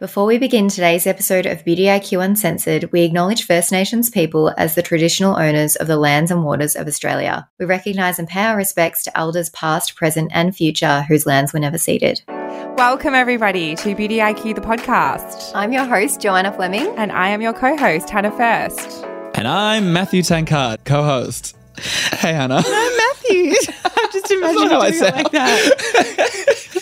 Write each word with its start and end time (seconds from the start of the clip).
Before 0.00 0.24
we 0.24 0.38
begin 0.38 0.68
today's 0.68 1.06
episode 1.06 1.44
of 1.44 1.62
Beauty 1.62 1.82
IQ 1.82 2.24
Uncensored, 2.24 2.90
we 2.90 3.02
acknowledge 3.02 3.44
First 3.44 3.70
Nations 3.70 4.08
people 4.08 4.50
as 4.56 4.74
the 4.74 4.80
traditional 4.80 5.36
owners 5.36 5.76
of 5.76 5.88
the 5.88 5.98
lands 5.98 6.30
and 6.30 6.42
waters 6.42 6.74
of 6.74 6.86
Australia. 6.86 7.46
We 7.58 7.66
recognise 7.66 8.18
and 8.18 8.26
pay 8.26 8.44
our 8.44 8.56
respects 8.56 9.04
to 9.04 9.14
elders 9.14 9.50
past, 9.50 9.96
present, 9.96 10.30
and 10.32 10.56
future 10.56 11.02
whose 11.02 11.26
lands 11.26 11.52
were 11.52 11.60
never 11.60 11.76
ceded. 11.76 12.22
Welcome, 12.78 13.12
everybody, 13.12 13.74
to 13.74 13.94
Beauty 13.94 14.16
IQ, 14.16 14.54
the 14.54 14.62
podcast. 14.62 15.52
I'm 15.54 15.70
your 15.70 15.84
host, 15.84 16.18
Joanna 16.18 16.54
Fleming. 16.54 16.94
And 16.96 17.12
I 17.12 17.28
am 17.28 17.42
your 17.42 17.52
co 17.52 17.76
host, 17.76 18.08
Hannah 18.08 18.30
Furst. 18.30 19.04
And 19.34 19.46
I'm 19.46 19.92
Matthew 19.92 20.22
Tankard, 20.22 20.82
co 20.86 21.04
host. 21.04 21.54
Hey, 21.76 22.32
Hannah. 22.32 22.62
I'm 22.64 22.96
Matthew. 22.96 23.52
I'm 23.84 24.12
just 24.12 24.30
imagining 24.30 24.68
how 24.70 24.80
I 24.80 24.90
doing 24.92 25.04
it 25.04 25.14
like 25.14 25.32
that. 25.32 26.76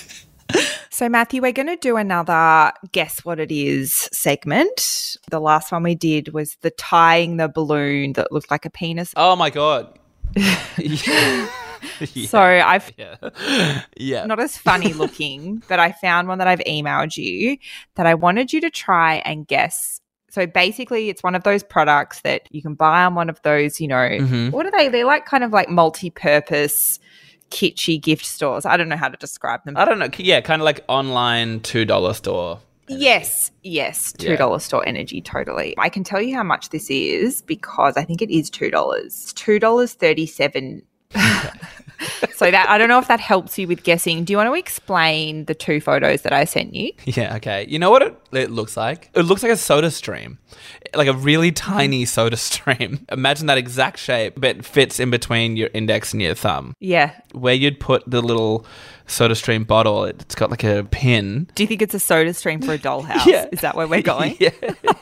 So, 0.98 1.08
Matthew, 1.08 1.42
we're 1.42 1.52
going 1.52 1.68
to 1.68 1.76
do 1.76 1.96
another 1.96 2.72
guess 2.90 3.24
what 3.24 3.38
it 3.38 3.52
is 3.52 4.08
segment. 4.12 5.16
The 5.30 5.38
last 5.38 5.70
one 5.70 5.84
we 5.84 5.94
did 5.94 6.34
was 6.34 6.56
the 6.62 6.72
tying 6.72 7.36
the 7.36 7.46
balloon 7.46 8.14
that 8.14 8.32
looked 8.32 8.50
like 8.50 8.64
a 8.64 8.70
penis. 8.70 9.12
Oh 9.16 9.36
my 9.36 9.48
god. 9.48 9.96
yeah. 10.76 11.48
So 12.26 12.40
I've 12.40 12.90
yeah. 12.96 13.84
yeah. 13.96 14.26
not 14.26 14.40
as 14.40 14.56
funny 14.58 14.92
looking, 14.92 15.62
but 15.68 15.78
I 15.78 15.92
found 15.92 16.26
one 16.26 16.38
that 16.38 16.48
I've 16.48 16.58
emailed 16.66 17.16
you 17.16 17.58
that 17.94 18.04
I 18.04 18.14
wanted 18.14 18.52
you 18.52 18.60
to 18.62 18.68
try 18.70 19.22
and 19.24 19.46
guess. 19.46 20.00
So 20.30 20.48
basically, 20.48 21.10
it's 21.10 21.22
one 21.22 21.36
of 21.36 21.44
those 21.44 21.62
products 21.62 22.22
that 22.22 22.48
you 22.50 22.60
can 22.60 22.74
buy 22.74 23.04
on 23.04 23.14
one 23.14 23.30
of 23.30 23.40
those, 23.42 23.80
you 23.80 23.86
know, 23.86 23.94
Mhm. 23.94 24.50
what 24.50 24.66
are 24.66 24.72
they? 24.72 24.88
They're 24.88 25.04
like 25.04 25.26
kind 25.26 25.44
of 25.44 25.52
like 25.52 25.68
multi-purpose, 25.68 26.98
kitschy 27.50 28.00
gift 28.00 28.24
stores. 28.24 28.64
I 28.66 28.76
don't 28.76 28.88
know 28.88 28.96
how 28.96 29.08
to 29.08 29.16
describe 29.16 29.64
them. 29.64 29.76
I 29.76 29.84
don't 29.84 29.98
know. 29.98 30.08
Yeah, 30.16 30.40
kind 30.40 30.60
of 30.60 30.64
like 30.64 30.84
online 30.88 31.60
two 31.60 31.84
dollar 31.84 32.14
store. 32.14 32.60
Yes, 32.90 33.50
yes, 33.62 34.12
two 34.12 34.30
Yeah. 34.32 34.56
store 34.58 34.86
energy, 34.86 35.20
totally. 35.20 35.74
I 35.76 35.90
can 35.90 36.04
tell 36.04 36.22
you 36.22 36.34
how 36.34 36.42
much 36.42 36.70
this 36.70 36.88
is 36.88 37.42
because 37.42 37.98
I 37.98 38.04
think 38.04 38.22
it 38.22 38.30
is 38.30 38.48
two 38.48 38.70
dollars. 38.70 39.32
Two 39.34 39.58
dollars 39.58 39.92
thirty 39.94 40.26
seven. 40.26 40.82
so 42.34 42.50
that 42.50 42.68
I 42.68 42.78
don't 42.78 42.88
know 42.88 42.98
if 42.98 43.08
that 43.08 43.20
helps 43.20 43.58
you 43.58 43.66
with 43.66 43.82
guessing. 43.82 44.24
Do 44.24 44.32
you 44.32 44.36
want 44.36 44.48
to 44.48 44.54
explain 44.54 45.44
the 45.46 45.54
two 45.54 45.80
photos 45.80 46.22
that 46.22 46.32
I 46.32 46.44
sent 46.44 46.74
you? 46.74 46.92
Yeah. 47.04 47.36
Okay. 47.36 47.66
You 47.68 47.78
know 47.78 47.90
what 47.90 48.02
it, 48.02 48.16
it 48.32 48.50
looks 48.50 48.76
like? 48.76 49.10
It 49.14 49.22
looks 49.22 49.42
like 49.42 49.52
a 49.52 49.56
soda 49.56 49.90
stream, 49.90 50.38
like 50.94 51.08
a 51.08 51.12
really 51.12 51.52
tiny 51.52 52.04
soda 52.04 52.36
stream. 52.48 53.06
Imagine 53.10 53.46
that 53.46 53.58
exact 53.58 53.98
shape, 53.98 54.34
but 54.36 54.64
fits 54.64 55.00
in 55.00 55.10
between 55.10 55.56
your 55.56 55.70
index 55.74 56.12
and 56.12 56.22
your 56.22 56.34
thumb. 56.34 56.74
Yeah. 56.80 57.12
Where 57.32 57.54
you'd 57.54 57.80
put 57.80 58.08
the 58.08 58.20
little 58.22 58.66
soda 59.08 59.34
stream 59.34 59.64
bottle, 59.64 60.04
it's 60.04 60.34
got 60.34 60.50
like 60.50 60.62
a 60.64 60.84
pin. 60.90 61.48
Do 61.54 61.62
you 61.62 61.66
think 61.66 61.82
it's 61.82 61.94
a 61.94 61.98
soda 61.98 62.32
stream 62.34 62.60
for 62.62 62.72
a 62.74 62.78
dollhouse? 62.78 63.26
Yeah. 63.26 63.46
Is 63.50 63.60
that 63.62 63.74
where 63.76 63.86
we're 63.88 64.02
going? 64.16 64.36
yeah, 64.38 64.50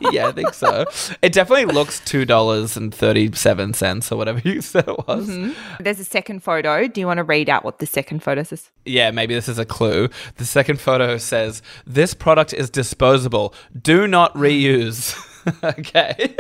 yeah, 0.01 0.29
I 0.29 0.33
think 0.33 0.55
so. 0.55 0.87
It 1.23 1.33
definitely 1.33 1.67
looks 1.67 2.01
two 2.01 2.25
dollars 2.25 2.77
and 2.77 2.95
thirty-seven 2.95 3.75
cents 3.75 4.11
or 4.11 4.17
whatever 4.17 4.41
you 4.45 4.61
said 4.63 4.89
it 4.89 5.07
was. 5.07 5.29
Mm-hmm. 5.29 5.83
There's 5.83 6.01
a 6.01 6.05
second 6.05 6.41
photo. 6.43 6.87
Do 6.89 7.01
you 7.01 7.07
want 7.07 7.19
to 7.19 7.25
read 7.25 7.49
out 7.51 7.65
what 7.65 7.79
the 7.79 7.87
second 7.87 8.23
photo 8.23 8.43
says? 8.43 8.71
Yeah, 8.85 9.11
maybe 9.11 9.35
this 9.35 9.49
is 9.49 9.59
a 9.59 9.65
clue. 9.65 10.09
The 10.37 10.45
second 10.47 10.81
photo 10.81 11.19
says, 11.19 11.63
"This 11.87 12.15
product 12.15 12.53
is 12.53 12.71
disposable. 12.71 13.55
Do 13.81 14.07
not 14.09 14.33
reuse." 14.35 15.15
okay. 15.63 16.35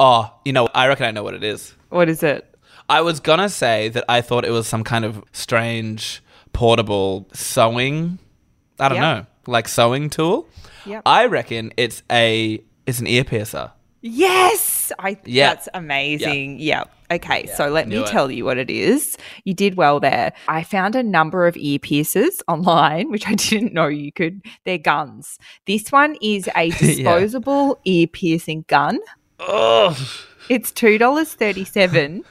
oh, 0.00 0.32
you 0.44 0.52
know, 0.52 0.68
I 0.74 0.88
reckon 0.88 1.06
I 1.06 1.10
know 1.10 1.22
what 1.22 1.34
it 1.34 1.44
is. 1.44 1.74
What 1.90 2.08
is 2.08 2.22
it? 2.22 2.44
I 2.88 3.02
was 3.02 3.20
gonna 3.20 3.48
say 3.48 3.88
that 3.90 4.04
I 4.08 4.20
thought 4.22 4.44
it 4.44 4.50
was 4.50 4.66
some 4.66 4.82
kind 4.82 5.04
of 5.04 5.22
strange 5.32 6.22
portable 6.52 7.28
sewing. 7.32 8.18
I 8.80 8.88
don't 8.88 8.96
Yep. 8.98 9.02
know, 9.18 9.26
like 9.46 9.68
sewing 9.68 10.10
tool. 10.10 10.48
Yep. 10.86 11.02
I 11.06 11.26
reckon 11.26 11.72
it's 11.76 12.02
a 12.10 12.62
it's 12.86 13.00
an 13.00 13.06
ear 13.06 13.24
piercer. 13.24 13.72
Yes, 14.00 14.92
I. 14.98 15.18
Yeah. 15.24 15.48
That's 15.54 15.68
amazing. 15.74 16.60
Yeah. 16.60 16.84
Okay, 17.10 17.46
so 17.56 17.68
let 17.68 17.88
me 17.88 17.96
it. 17.96 18.06
tell 18.06 18.30
you 18.30 18.44
what 18.44 18.58
it 18.58 18.68
is. 18.70 19.16
You 19.44 19.54
did 19.54 19.76
well 19.76 19.98
there. 19.98 20.32
I 20.46 20.62
found 20.62 20.94
a 20.94 21.02
number 21.02 21.46
of 21.46 21.56
ear 21.56 21.78
piercers 21.78 22.40
online, 22.48 23.10
which 23.10 23.26
I 23.26 23.34
didn't 23.34 23.72
know 23.72 23.86
you 23.88 24.12
could. 24.12 24.42
They're 24.64 24.78
guns. 24.78 25.38
This 25.66 25.90
one 25.90 26.16
is 26.22 26.48
a 26.56 26.70
disposable 26.78 27.80
ear 27.84 28.06
piercing 28.06 28.64
gun. 28.68 29.00
Ugh. 29.40 29.96
It's 30.48 30.70
two 30.70 30.96
dollars 30.96 31.34
thirty 31.34 31.64
seven, 31.64 32.24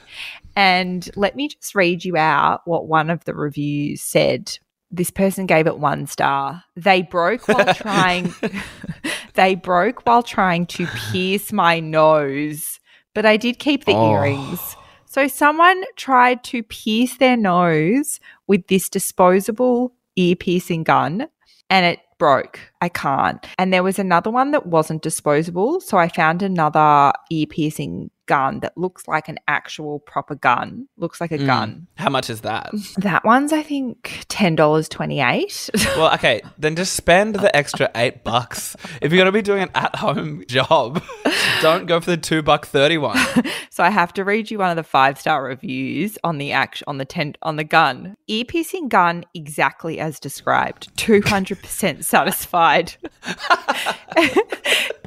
and 0.58 1.08
let 1.14 1.36
me 1.36 1.46
just 1.46 1.76
read 1.76 2.04
you 2.04 2.16
out 2.16 2.62
what 2.64 2.88
one 2.88 3.10
of 3.10 3.24
the 3.24 3.32
reviews 3.34 4.02
said. 4.02 4.58
This 4.90 5.10
person 5.10 5.46
gave 5.46 5.68
it 5.68 5.78
one 5.78 6.06
star. 6.08 6.64
They 6.74 7.02
broke 7.02 7.46
while 7.46 7.72
trying. 7.74 8.34
they 9.34 9.54
broke 9.54 10.04
while 10.04 10.24
trying 10.24 10.66
to 10.66 10.86
pierce 10.88 11.52
my 11.52 11.78
nose, 11.78 12.80
but 13.14 13.24
I 13.24 13.36
did 13.36 13.60
keep 13.60 13.84
the 13.84 13.92
Oh. 13.94 14.12
earrings. 14.14 14.76
So 15.06 15.28
someone 15.28 15.84
tried 15.94 16.42
to 16.44 16.62
pierce 16.64 17.16
their 17.18 17.36
nose 17.36 18.18
with 18.48 18.66
this 18.66 18.88
disposable 18.88 19.94
ear 20.16 20.34
piercing 20.34 20.82
gun, 20.82 21.28
and 21.70 21.86
it 21.86 22.00
broke. 22.18 22.58
I 22.80 22.88
can't. 22.88 23.46
And 23.58 23.72
there 23.72 23.84
was 23.84 23.98
another 24.00 24.30
one 24.30 24.50
that 24.50 24.66
wasn't 24.66 25.02
disposable. 25.02 25.80
So 25.80 25.98
I 25.98 26.08
found 26.08 26.42
another 26.42 27.12
ear 27.30 27.46
piercing 27.46 28.10
gun 28.28 28.60
that 28.60 28.76
looks 28.76 29.08
like 29.08 29.28
an 29.28 29.38
actual 29.48 29.98
proper 29.98 30.34
gun. 30.36 30.86
Looks 30.96 31.20
like 31.20 31.32
a 31.32 31.38
Mm. 31.38 31.46
gun. 31.46 31.86
How 31.96 32.10
much 32.10 32.30
is 32.30 32.42
that? 32.42 32.70
That 33.08 33.24
one's 33.24 33.52
I 33.52 33.62
think 33.62 34.24
ten 34.28 34.54
dollars 34.54 34.88
twenty 34.88 35.20
eight. 35.20 35.70
Well, 35.96 36.12
okay, 36.14 36.42
then 36.58 36.76
just 36.76 36.92
spend 36.94 37.34
the 37.36 37.54
extra 37.56 37.90
eight 37.94 38.22
bucks. 38.24 38.76
If 39.02 39.10
you're 39.12 39.18
gonna 39.18 39.32
be 39.32 39.42
doing 39.42 39.62
an 39.62 39.70
at-home 39.74 40.44
job, 40.48 41.02
don't 41.62 41.86
go 41.86 42.00
for 42.00 42.10
the 42.10 42.16
two 42.16 42.42
buck 42.42 42.66
thirty 42.66 42.98
one. 42.98 43.18
so 43.70 43.82
I 43.84 43.90
have 43.90 44.12
to 44.14 44.24
read 44.24 44.50
you 44.50 44.58
one 44.58 44.70
of 44.70 44.76
the 44.76 44.82
five 44.82 45.18
star 45.18 45.42
reviews 45.44 46.18
on 46.24 46.38
the 46.38 46.52
act 46.52 46.82
on 46.86 46.98
the 46.98 47.04
ten 47.04 47.34
on 47.42 47.56
the 47.56 47.64
gun. 47.64 48.16
Ear 48.28 48.44
piercing 48.44 48.88
gun 48.88 49.24
exactly 49.34 49.98
as 50.00 50.18
described. 50.20 50.96
Two 50.96 51.22
hundred 51.22 51.60
percent 51.60 52.04
satisfied. 52.04 52.94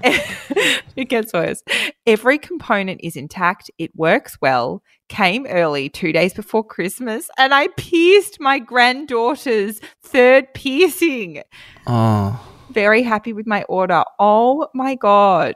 it 0.03 1.09
gets 1.09 1.33
worse. 1.33 1.63
Every 2.05 2.37
component 2.37 3.01
is 3.03 3.15
intact. 3.15 3.69
It 3.77 3.95
works 3.95 4.37
well. 4.41 4.81
Came 5.09 5.45
early, 5.47 5.89
two 5.89 6.13
days 6.13 6.33
before 6.33 6.63
Christmas, 6.63 7.29
and 7.37 7.53
I 7.53 7.67
pierced 7.75 8.39
my 8.39 8.59
granddaughter's 8.59 9.81
third 10.01 10.53
piercing. 10.53 11.43
Oh, 11.85 12.39
Very 12.71 13.03
happy 13.03 13.33
with 13.33 13.45
my 13.45 13.63
order. 13.63 14.05
Oh 14.19 14.69
my 14.73 14.95
God. 14.95 15.55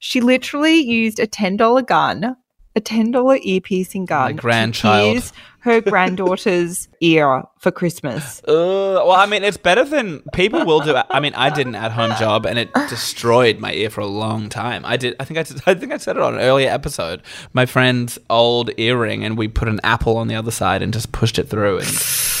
She 0.00 0.20
literally 0.20 0.80
used 0.80 1.20
a 1.20 1.26
$10 1.26 1.86
gun, 1.86 2.36
a 2.74 2.80
$10 2.80 3.38
ear 3.42 3.60
piercing 3.60 4.06
gun. 4.06 4.28
to 4.28 4.34
grandchild. 4.34 5.12
pierce 5.12 5.32
her 5.60 5.82
granddaughter's 5.82 6.88
ear 7.00 7.42
for 7.58 7.70
Christmas. 7.70 8.40
Uh, 8.44 9.04
well, 9.04 9.12
I 9.12 9.26
mean, 9.26 9.44
it's 9.44 9.58
better 9.58 9.84
than 9.84 10.20
people 10.32 10.64
will 10.64 10.80
do. 10.80 10.96
I 11.10 11.20
mean, 11.20 11.34
I 11.34 11.50
did 11.50 11.66
an 11.66 11.74
at-home 11.74 12.14
job, 12.18 12.46
and 12.46 12.58
it 12.58 12.72
destroyed 12.88 13.58
my 13.58 13.74
ear 13.74 13.90
for 13.90 14.00
a 14.00 14.06
long 14.06 14.48
time. 14.48 14.86
I 14.86 14.96
did. 14.96 15.16
I 15.20 15.24
think 15.24 15.38
I. 15.38 15.42
Did, 15.42 15.62
I 15.66 15.74
think 15.74 15.92
I 15.92 15.98
said 15.98 16.16
it 16.16 16.22
on 16.22 16.34
an 16.34 16.40
earlier 16.40 16.70
episode. 16.70 17.22
My 17.52 17.66
friend's 17.66 18.18
old 18.30 18.70
earring, 18.78 19.22
and 19.22 19.36
we 19.36 19.48
put 19.48 19.68
an 19.68 19.80
apple 19.84 20.16
on 20.16 20.28
the 20.28 20.34
other 20.34 20.50
side 20.50 20.80
and 20.80 20.94
just 20.94 21.12
pushed 21.12 21.38
it 21.38 21.50
through. 21.50 21.80
And 21.80 21.86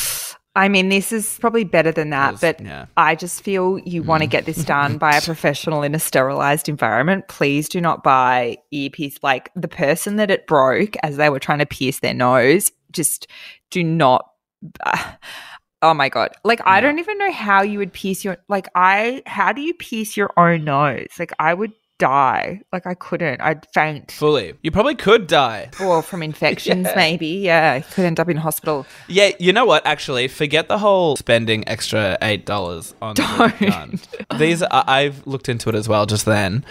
I 0.56 0.68
mean, 0.68 0.88
this 0.88 1.12
is 1.12 1.38
probably 1.40 1.62
better 1.62 1.92
than 1.92 2.10
that, 2.10 2.32
was- 2.32 2.40
but 2.40 2.60
yeah. 2.60 2.86
I 2.96 3.14
just 3.14 3.42
feel 3.42 3.78
you 3.80 4.02
want 4.02 4.22
to 4.22 4.26
mm. 4.26 4.32
get 4.32 4.46
this 4.46 4.64
done 4.64 4.98
by 4.98 5.14
a 5.16 5.20
professional 5.22 5.82
in 5.82 5.94
a 5.94 6.00
sterilized 6.00 6.68
environment. 6.68 7.28
Please 7.28 7.68
do 7.68 7.80
not 7.80 8.02
buy 8.02 8.58
earpiece. 8.72 9.18
Like 9.22 9.50
the 9.54 9.68
person 9.68 10.16
that 10.16 10.30
it 10.30 10.46
broke 10.46 10.96
as 11.02 11.16
they 11.16 11.30
were 11.30 11.38
trying 11.38 11.60
to 11.60 11.66
pierce 11.66 12.00
their 12.00 12.14
nose, 12.14 12.72
just 12.90 13.28
do 13.70 13.84
not. 13.84 14.28
oh 15.82 15.94
my 15.94 16.08
god! 16.08 16.30
Like 16.42 16.60
I 16.64 16.80
don't 16.80 16.98
even 16.98 17.16
know 17.18 17.32
how 17.32 17.62
you 17.62 17.78
would 17.78 17.92
pierce 17.92 18.24
your 18.24 18.38
like 18.48 18.68
I. 18.74 19.22
How 19.26 19.52
do 19.52 19.60
you 19.60 19.72
pierce 19.74 20.16
your 20.16 20.32
own 20.36 20.64
nose? 20.64 21.10
Like 21.18 21.32
I 21.38 21.54
would 21.54 21.72
die. 22.00 22.60
Like 22.72 22.86
I 22.86 22.94
couldn't. 22.94 23.40
I'd 23.40 23.64
faint. 23.72 24.10
fully, 24.10 24.54
you 24.62 24.72
probably 24.72 24.96
could 24.96 25.28
die. 25.28 25.70
Or 25.80 26.02
from 26.02 26.22
infections, 26.24 26.86
Yeah. 26.90 26.96
maybe. 26.96 27.26
Yeah, 27.28 27.74
I 27.74 27.80
could 27.82 28.04
end 28.04 28.18
up 28.18 28.28
in 28.28 28.36
hospital. 28.38 28.84
Yeah, 29.06 29.30
you 29.38 29.52
know 29.52 29.64
what? 29.64 29.86
Actually, 29.86 30.26
forget 30.26 30.66
the 30.66 30.78
whole 30.78 31.14
spending 31.16 31.66
extra 31.68 32.18
eight 32.22 32.44
dollars 32.46 32.94
on 33.00 33.14
Don't. 33.14 33.58
gun. 33.60 34.00
These 34.38 34.62
I- 34.64 34.84
I've 34.88 35.24
looked 35.26 35.48
into 35.48 35.68
it 35.68 35.74
as 35.76 35.88
well 35.88 36.06
just 36.06 36.24
then. 36.24 36.64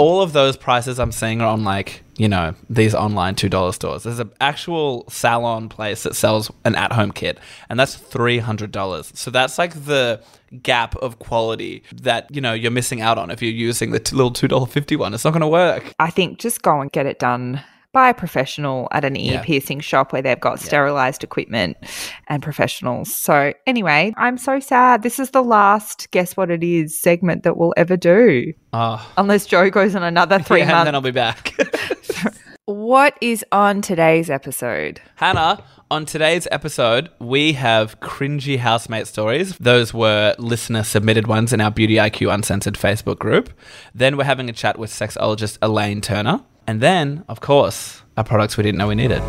All 0.00 0.22
of 0.22 0.32
those 0.32 0.56
prices 0.56 0.98
I'm 0.98 1.12
seeing 1.12 1.42
are 1.42 1.48
on 1.48 1.62
like 1.62 2.02
you 2.16 2.26
know 2.26 2.54
these 2.70 2.94
online 2.94 3.34
two 3.34 3.50
dollar 3.50 3.72
stores. 3.72 4.04
There's 4.04 4.18
an 4.18 4.32
actual 4.40 5.04
salon 5.10 5.68
place 5.68 6.04
that 6.04 6.16
sells 6.16 6.50
an 6.64 6.74
at 6.74 6.92
home 6.92 7.12
kit, 7.12 7.38
and 7.68 7.78
that's 7.78 7.96
three 7.96 8.38
hundred 8.38 8.72
dollars. 8.72 9.12
So 9.14 9.30
that's 9.30 9.58
like 9.58 9.84
the 9.84 10.22
gap 10.62 10.96
of 10.96 11.18
quality 11.18 11.82
that 11.92 12.34
you 12.34 12.40
know 12.40 12.54
you're 12.54 12.70
missing 12.70 13.02
out 13.02 13.18
on 13.18 13.30
if 13.30 13.42
you're 13.42 13.52
using 13.52 13.90
the 13.90 14.00
t- 14.00 14.16
little 14.16 14.32
two 14.32 14.48
dollar 14.48 14.66
fifty 14.66 14.96
one. 14.96 15.12
It's 15.12 15.24
not 15.24 15.32
going 15.32 15.42
to 15.42 15.48
work. 15.48 15.92
I 15.98 16.08
think 16.08 16.38
just 16.38 16.62
go 16.62 16.80
and 16.80 16.90
get 16.90 17.04
it 17.04 17.18
done 17.18 17.62
by 17.92 18.08
a 18.10 18.14
professional 18.14 18.88
at 18.92 19.04
an 19.04 19.16
ear 19.16 19.34
Yeah. 19.34 19.42
piercing 19.42 19.80
shop 19.80 20.12
where 20.12 20.22
they've 20.22 20.38
got 20.38 20.60
sterilized 20.60 21.24
equipment 21.24 21.76
and 22.28 22.42
professionals. 22.42 23.14
So, 23.14 23.52
anyway, 23.66 24.12
I'm 24.16 24.38
so 24.38 24.60
sad. 24.60 25.02
This 25.02 25.18
is 25.18 25.30
the 25.30 25.42
last 25.42 26.10
guess 26.12 26.36
what 26.36 26.50
it 26.50 26.62
is 26.62 27.00
segment 27.00 27.42
that 27.42 27.56
we'll 27.56 27.74
ever 27.76 27.96
do. 27.96 28.52
Oh, 28.72 29.04
Unless 29.16 29.46
Joe 29.46 29.70
goes 29.70 29.94
on 29.96 30.02
another 30.02 30.38
three 30.42 30.58
yeah, 30.60 30.64
and 30.66 30.72
months. 30.72 30.84
then 30.86 30.94
I'll 30.94 31.00
be 31.00 31.10
back. 31.10 31.54
what 32.66 33.16
is 33.20 33.44
on 33.52 33.80
today's 33.82 34.30
episode? 34.30 35.00
Hannah, 35.16 35.62
on 35.90 36.06
today's 36.06 36.46
episode, 36.52 37.10
we 37.18 37.54
have 37.54 37.98
cringy 37.98 38.58
housemate 38.58 39.08
stories. 39.08 39.56
Those 39.58 39.92
were 39.92 40.36
listener 40.38 40.84
submitted 40.84 41.26
ones 41.26 41.52
in 41.52 41.60
our 41.60 41.72
Beauty 41.72 41.94
IQ 41.96 42.32
Uncensored 42.32 42.74
Facebook 42.74 43.18
group. 43.18 43.50
Then 43.92 44.16
we're 44.16 44.22
having 44.24 44.48
a 44.48 44.52
chat 44.52 44.78
with 44.78 44.90
sexologist 44.92 45.58
Elaine 45.60 46.00
Turner. 46.00 46.42
And 46.66 46.80
then, 46.80 47.24
of 47.28 47.40
course, 47.40 48.02
our 48.16 48.24
products 48.24 48.56
we 48.56 48.62
didn't 48.62 48.78
know 48.78 48.88
we 48.88 48.94
needed. 48.94 49.22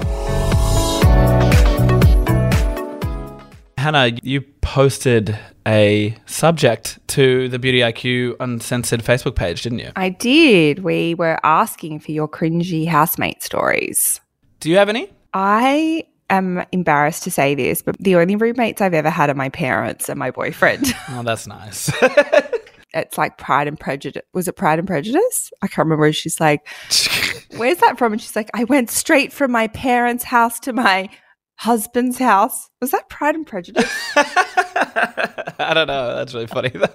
Hannah, 3.77 4.11
you 4.21 4.41
posted 4.61 5.37
a 5.67 6.15
subject 6.25 6.99
to 7.07 7.49
the 7.49 7.59
Beauty 7.59 7.79
IQ 7.79 8.35
Uncensored 8.39 9.01
Facebook 9.01 9.35
page, 9.35 9.63
didn't 9.63 9.79
you? 9.79 9.91
I 9.95 10.09
did. 10.09 10.79
We 10.79 11.15
were 11.15 11.39
asking 11.43 11.99
for 11.99 12.11
your 12.11 12.27
cringy 12.27 12.87
housemate 12.87 13.41
stories. 13.43 14.21
Do 14.59 14.69
you 14.69 14.77
have 14.77 14.89
any? 14.89 15.11
I 15.33 16.05
am 16.29 16.63
embarrassed 16.71 17.23
to 17.23 17.31
say 17.31 17.55
this, 17.55 17.81
but 17.81 17.97
the 17.99 18.15
only 18.15 18.35
roommates 18.35 18.81
I've 18.81 18.93
ever 18.93 19.09
had 19.09 19.29
are 19.29 19.35
my 19.35 19.49
parents 19.49 20.09
and 20.09 20.17
my 20.19 20.31
boyfriend. 20.31 20.93
Oh, 21.09 21.23
that's 21.23 21.47
nice. 21.47 21.91
it's 22.93 23.17
like 23.17 23.37
Pride 23.37 23.67
and 23.67 23.79
Prejudice. 23.79 24.23
Was 24.33 24.47
it 24.47 24.55
Pride 24.55 24.79
and 24.79 24.87
Prejudice? 24.87 25.51
I 25.61 25.67
can't 25.67 25.85
remember. 25.85 26.11
She's 26.11 26.39
like, 26.39 26.67
Where's 27.57 27.77
that 27.79 27.97
from? 27.97 28.13
And 28.13 28.21
she's 28.21 28.35
like, 28.35 28.49
I 28.53 28.63
went 28.65 28.89
straight 28.89 29.31
from 29.33 29.51
my 29.51 29.67
parents' 29.67 30.23
house 30.23 30.59
to 30.61 30.73
my 30.73 31.09
husband's 31.55 32.17
house. 32.17 32.69
Was 32.81 32.91
that 32.91 33.09
Pride 33.09 33.35
and 33.35 33.45
Prejudice? 33.45 33.91
I 34.15 35.71
don't 35.73 35.87
know. 35.87 36.15
That's 36.15 36.33
really 36.33 36.47
funny, 36.47 36.69
though. 36.69 36.87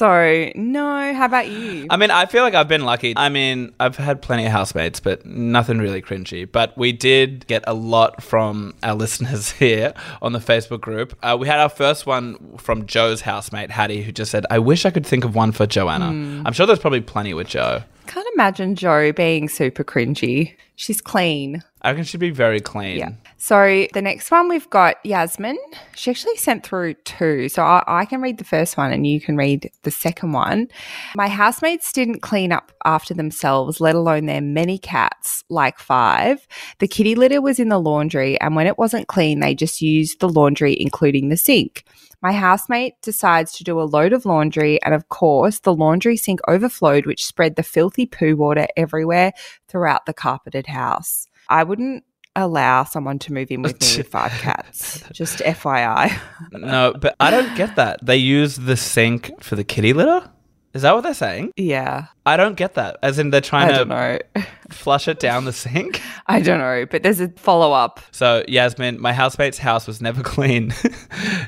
So, 0.00 0.50
no. 0.54 1.12
How 1.12 1.26
about 1.26 1.50
you? 1.50 1.86
I 1.90 1.98
mean, 1.98 2.10
I 2.10 2.24
feel 2.24 2.42
like 2.42 2.54
I've 2.54 2.68
been 2.68 2.86
lucky. 2.86 3.12
I 3.18 3.28
mean, 3.28 3.74
I've 3.78 3.96
had 3.96 4.22
plenty 4.22 4.46
of 4.46 4.52
housemates, 4.52 4.98
but 4.98 5.26
nothing 5.26 5.76
really 5.76 6.00
cringy. 6.00 6.50
But 6.50 6.74
we 6.78 6.90
did 6.90 7.46
get 7.48 7.62
a 7.66 7.74
lot 7.74 8.22
from 8.22 8.72
our 8.82 8.94
listeners 9.04 9.50
here 9.50 9.92
on 10.22 10.32
the 10.32 10.38
Facebook 10.38 10.80
group. 10.80 11.18
Uh, 11.22 11.36
we 11.38 11.46
had 11.46 11.58
our 11.58 11.68
first 11.68 12.06
one 12.06 12.56
from 12.56 12.86
Joe's 12.86 13.20
housemate, 13.20 13.70
Hattie, 13.70 14.00
who 14.00 14.10
just 14.10 14.30
said, 14.30 14.46
I 14.48 14.58
wish 14.58 14.86
I 14.86 14.90
could 14.90 15.04
think 15.04 15.26
of 15.26 15.34
one 15.34 15.52
for 15.52 15.66
Joanna. 15.66 16.06
I'm 16.46 16.54
sure 16.54 16.64
there's 16.64 16.78
probably 16.78 17.02
plenty 17.02 17.34
with 17.34 17.48
Joe. 17.48 17.82
Can't 18.06 18.28
imagine 18.32 18.76
Joe 18.76 19.12
being 19.12 19.50
super 19.50 19.84
cringy. 19.84 20.54
She's 20.76 21.02
clean. 21.02 21.62
I 21.82 21.90
reckon 21.90 22.04
she'd 22.04 22.18
be 22.18 22.30
very 22.30 22.60
clean. 22.60 22.98
Yeah. 22.98 23.12
So 23.38 23.86
the 23.94 24.02
next 24.02 24.30
one 24.30 24.48
we've 24.48 24.68
got 24.68 24.96
Yasmin. 25.04 25.56
She 25.94 26.10
actually 26.10 26.36
sent 26.36 26.64
through 26.64 26.94
two. 26.94 27.48
So 27.48 27.62
I, 27.62 27.82
I 27.86 28.04
can 28.04 28.20
read 28.20 28.36
the 28.36 28.44
first 28.44 28.76
one 28.76 28.92
and 28.92 29.06
you 29.06 29.20
can 29.20 29.36
read 29.36 29.70
the 29.82 29.90
second 29.90 30.32
one. 30.32 30.68
My 31.16 31.28
housemates 31.28 31.92
didn't 31.92 32.20
clean 32.20 32.52
up 32.52 32.72
after 32.84 33.14
themselves, 33.14 33.80
let 33.80 33.94
alone 33.94 34.26
their 34.26 34.42
many 34.42 34.76
cats, 34.76 35.42
like 35.48 35.78
five. 35.78 36.46
The 36.80 36.88
kitty 36.88 37.14
litter 37.14 37.40
was 37.40 37.58
in 37.58 37.70
the 37.70 37.80
laundry, 37.80 38.38
and 38.40 38.54
when 38.54 38.66
it 38.66 38.78
wasn't 38.78 39.08
clean, 39.08 39.40
they 39.40 39.54
just 39.54 39.80
used 39.80 40.20
the 40.20 40.28
laundry, 40.28 40.76
including 40.78 41.28
the 41.28 41.36
sink. 41.36 41.84
My 42.22 42.32
housemate 42.32 43.00
decides 43.00 43.52
to 43.52 43.64
do 43.64 43.80
a 43.80 43.84
load 43.84 44.12
of 44.12 44.26
laundry, 44.26 44.82
and 44.82 44.94
of 44.94 45.08
course, 45.08 45.60
the 45.60 45.74
laundry 45.74 46.16
sink 46.16 46.40
overflowed, 46.46 47.06
which 47.06 47.24
spread 47.24 47.56
the 47.56 47.62
filthy 47.62 48.04
poo 48.04 48.36
water 48.36 48.66
everywhere 48.76 49.32
throughout 49.68 50.04
the 50.04 50.12
carpeted 50.12 50.66
house. 50.66 51.26
I 51.50 51.64
wouldn't 51.64 52.04
allow 52.36 52.84
someone 52.84 53.18
to 53.18 53.32
move 53.32 53.50
in 53.50 53.62
with 53.62 53.80
me 53.80 53.98
with 53.98 54.08
five 54.12 54.30
cats. 54.32 55.02
Just 55.12 55.40
FYI. 55.40 56.16
No, 56.52 56.94
but 56.98 57.16
I 57.20 57.30
don't 57.30 57.54
get 57.56 57.76
that. 57.76 58.04
They 58.04 58.16
use 58.16 58.56
the 58.56 58.76
sink 58.76 59.42
for 59.42 59.56
the 59.56 59.64
kitty 59.64 59.92
litter? 59.92 60.30
Is 60.72 60.82
that 60.82 60.94
what 60.94 61.02
they're 61.02 61.14
saying? 61.14 61.52
Yeah. 61.56 62.06
I 62.26 62.36
don't 62.36 62.54
get 62.56 62.74
that. 62.74 62.98
As 63.02 63.18
in, 63.18 63.30
they're 63.30 63.38
I 63.38 63.40
trying 63.40 63.68
don't 63.68 63.88
to 63.88 64.18
know. 64.36 64.42
flush 64.70 65.08
it 65.08 65.18
down 65.18 65.46
the 65.46 65.52
sink? 65.52 66.00
I 66.26 66.40
don't 66.40 66.58
know, 66.58 66.86
but 66.88 67.02
there's 67.02 67.18
a 67.20 67.28
follow 67.30 67.72
up. 67.72 67.98
So, 68.12 68.44
Yasmin, 68.46 69.00
my 69.00 69.12
housemate's 69.12 69.58
house 69.58 69.86
was 69.86 70.00
never 70.00 70.22
clean. 70.34 70.72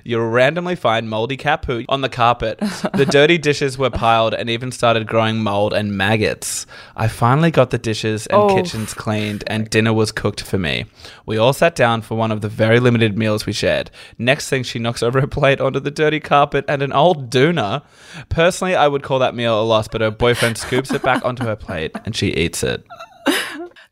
You'll 0.02 0.26
randomly 0.28 0.74
find 0.74 1.08
moldy 1.08 1.36
cat 1.36 1.62
poo 1.62 1.84
on 1.88 2.00
the 2.00 2.08
carpet. 2.08 2.58
The 2.94 3.06
dirty 3.08 3.38
dishes 3.38 3.76
were 3.78 3.90
piled 3.90 4.34
and 4.34 4.48
even 4.50 4.72
started 4.72 5.06
growing 5.06 5.38
mold 5.42 5.72
and 5.72 5.96
maggots. 5.96 6.66
I 6.96 7.06
finally 7.06 7.50
got 7.50 7.70
the 7.70 7.78
dishes 7.78 8.26
and 8.26 8.42
Oh. 8.42 8.54
kitchens 8.56 8.94
cleaned, 8.94 9.44
and 9.46 9.68
dinner 9.70 9.92
was 9.92 10.10
cooked 10.10 10.40
for 10.42 10.58
me. 10.58 10.86
We 11.26 11.36
all 11.36 11.52
sat 11.52 11.76
down 11.76 12.02
for 12.02 12.16
one 12.16 12.32
of 12.32 12.40
the 12.40 12.48
very 12.48 12.80
limited 12.80 13.16
meals 13.16 13.46
we 13.46 13.52
shared. 13.52 13.90
Next 14.18 14.48
thing, 14.48 14.62
she 14.64 14.78
knocks 14.80 15.02
over 15.02 15.18
a 15.20 15.28
plate 15.28 15.60
onto 15.60 15.78
the 15.80 15.90
dirty 15.92 16.18
carpet 16.18 16.64
and 16.66 16.82
an 16.82 16.92
old 16.92 17.30
doona. 17.30 17.82
Personally, 18.30 18.74
I 18.74 18.88
would 18.88 19.02
call 19.02 19.18
that 19.20 19.34
meal 19.34 19.60
a 19.60 19.62
loss, 19.62 19.86
but 19.86 20.00
her 20.00 20.10
boyfriend 20.10 20.58
scoops 20.62 20.90
it 20.92 21.02
back 21.02 21.24
onto 21.24 21.44
her 21.44 21.56
plate 21.56 21.94
and 22.04 22.16
she 22.16 22.28
eats 22.28 22.62
it. 22.62 22.84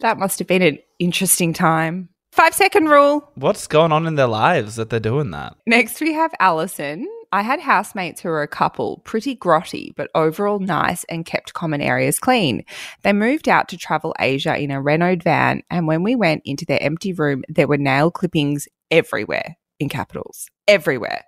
That 0.00 0.18
must 0.18 0.38
have 0.38 0.48
been 0.48 0.62
an 0.62 0.78
interesting 0.98 1.52
time. 1.52 2.08
Five 2.32 2.54
second 2.54 2.86
rule. 2.86 3.30
What's 3.34 3.66
going 3.66 3.92
on 3.92 4.06
in 4.06 4.14
their 4.14 4.28
lives 4.28 4.76
that 4.76 4.88
they're 4.88 5.00
doing 5.00 5.30
that? 5.32 5.56
Next, 5.66 6.00
we 6.00 6.12
have 6.14 6.32
Alison. 6.40 7.06
I 7.32 7.42
had 7.42 7.60
housemates 7.60 8.20
who 8.20 8.28
were 8.28 8.42
a 8.42 8.48
couple, 8.48 9.02
pretty 9.04 9.36
grotty, 9.36 9.90
but 9.96 10.10
overall 10.14 10.58
nice 10.58 11.04
and 11.04 11.26
kept 11.26 11.52
common 11.52 11.80
areas 11.80 12.18
clean. 12.18 12.64
They 13.02 13.12
moved 13.12 13.48
out 13.48 13.68
to 13.68 13.76
travel 13.76 14.14
Asia 14.18 14.56
in 14.56 14.70
a 14.70 14.80
Renault 14.80 15.22
van, 15.22 15.62
and 15.70 15.86
when 15.86 16.02
we 16.02 16.16
went 16.16 16.42
into 16.44 16.64
their 16.64 16.82
empty 16.82 17.12
room, 17.12 17.44
there 17.48 17.68
were 17.68 17.78
nail 17.78 18.10
clippings 18.10 18.66
everywhere 18.90 19.56
in 19.78 19.88
capitals. 19.88 20.48
Everywhere. 20.70 21.24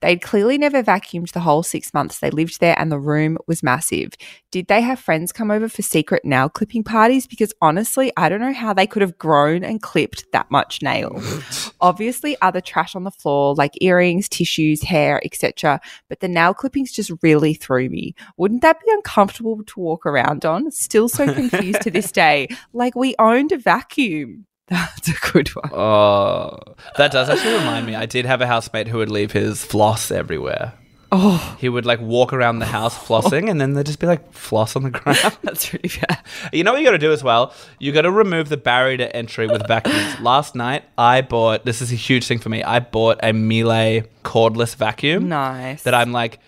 They'd 0.00 0.22
clearly 0.22 0.58
never 0.58 0.82
vacuumed 0.82 1.32
the 1.32 1.40
whole 1.40 1.62
six 1.62 1.92
months 1.92 2.18
they 2.18 2.30
lived 2.30 2.60
there, 2.60 2.78
and 2.78 2.90
the 2.90 2.98
room 2.98 3.38
was 3.46 3.62
massive. 3.62 4.12
Did 4.50 4.68
they 4.68 4.80
have 4.80 4.98
friends 4.98 5.32
come 5.32 5.50
over 5.50 5.68
for 5.68 5.82
secret 5.82 6.24
nail 6.24 6.48
clipping 6.48 6.84
parties? 6.84 7.26
Because 7.26 7.52
honestly, 7.60 8.12
I 8.16 8.28
don't 8.28 8.40
know 8.40 8.52
how 8.52 8.72
they 8.72 8.86
could 8.86 9.02
have 9.02 9.18
grown 9.18 9.64
and 9.64 9.82
clipped 9.82 10.24
that 10.32 10.50
much 10.50 10.82
nail. 10.82 11.20
Obviously, 11.80 12.36
other 12.40 12.60
trash 12.60 12.94
on 12.94 13.04
the 13.04 13.10
floor 13.10 13.54
like 13.54 13.72
earrings, 13.80 14.28
tissues, 14.28 14.82
hair, 14.82 15.20
etc. 15.24 15.80
But 16.08 16.20
the 16.20 16.28
nail 16.28 16.54
clippings 16.54 16.92
just 16.92 17.10
really 17.22 17.54
threw 17.54 17.88
me. 17.88 18.14
Wouldn't 18.36 18.62
that 18.62 18.80
be 18.80 18.92
uncomfortable 18.92 19.62
to 19.64 19.80
walk 19.80 20.06
around 20.06 20.44
on? 20.44 20.70
Still 20.70 21.08
so 21.08 21.32
confused 21.32 21.82
to 21.82 21.90
this 21.90 22.12
day. 22.12 22.48
Like 22.72 22.94
we 22.94 23.14
owned 23.18 23.52
a 23.52 23.58
vacuum. 23.58 24.46
That's 24.70 25.08
a 25.08 25.30
good 25.32 25.48
one. 25.50 25.70
Oh, 25.72 26.58
that 26.96 27.12
does 27.12 27.28
actually 27.28 27.54
remind 27.54 27.86
me. 27.86 27.94
I 27.94 28.06
did 28.06 28.24
have 28.26 28.40
a 28.40 28.46
housemate 28.46 28.88
who 28.88 28.98
would 28.98 29.10
leave 29.10 29.32
his 29.32 29.64
floss 29.64 30.10
everywhere. 30.10 30.72
Oh, 31.12 31.56
He 31.60 31.68
would 31.68 31.86
like 31.86 32.00
walk 32.00 32.32
around 32.32 32.58
the 32.58 32.66
house 32.66 32.98
flossing, 32.98 33.48
and 33.48 33.60
then 33.60 33.74
there'd 33.74 33.86
just 33.86 34.00
be 34.00 34.08
like 34.08 34.32
floss 34.32 34.74
on 34.74 34.82
the 34.82 34.90
ground. 34.90 35.18
that's 35.44 35.72
really 35.72 35.88
bad. 36.00 36.18
you 36.52 36.64
know 36.64 36.72
what 36.72 36.80
you 36.80 36.84
got 36.86 36.92
to 36.92 36.98
do 36.98 37.12
as 37.12 37.22
well? 37.22 37.54
You 37.78 37.92
got 37.92 38.02
to 38.02 38.10
remove 38.10 38.48
the 38.48 38.56
barrier 38.56 38.96
to 38.96 39.16
entry 39.16 39.46
with 39.46 39.66
vacuums. 39.68 40.18
Last 40.20 40.56
night, 40.56 40.82
I 40.98 41.20
bought. 41.20 41.64
This 41.64 41.80
is 41.80 41.92
a 41.92 41.94
huge 41.94 42.26
thing 42.26 42.40
for 42.40 42.48
me. 42.48 42.64
I 42.64 42.80
bought 42.80 43.20
a 43.22 43.32
Miele 43.32 44.02
cordless 44.24 44.74
vacuum 44.74 45.28
Nice. 45.28 45.84
that 45.84 45.94
I'm 45.94 46.10
like 46.10 46.40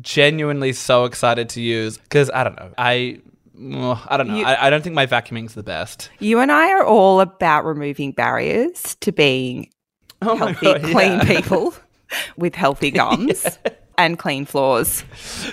genuinely 0.00 0.72
so 0.72 1.06
excited 1.06 1.48
to 1.50 1.60
use 1.60 1.98
because 1.98 2.30
I 2.30 2.44
don't 2.44 2.56
know. 2.56 2.72
I. 2.78 3.18
I 3.56 4.16
don't 4.16 4.28
know. 4.28 4.36
You- 4.36 4.44
I, 4.46 4.66
I 4.66 4.70
don't 4.70 4.82
think 4.82 4.94
my 4.94 5.06
vacuuming's 5.06 5.54
the 5.54 5.62
best. 5.62 6.10
You 6.18 6.40
and 6.40 6.50
I 6.50 6.70
are 6.72 6.84
all 6.84 7.20
about 7.20 7.64
removing 7.64 8.12
barriers 8.12 8.96
to 9.00 9.12
being 9.12 9.70
Oh 10.22 10.36
healthy, 10.36 10.66
God, 10.66 10.82
clean 10.82 11.18
yeah. 11.18 11.24
people 11.24 11.74
with 12.36 12.54
healthy 12.54 12.90
gums 12.90 13.46
and 13.98 14.18
clean 14.18 14.44
floors. 14.44 15.04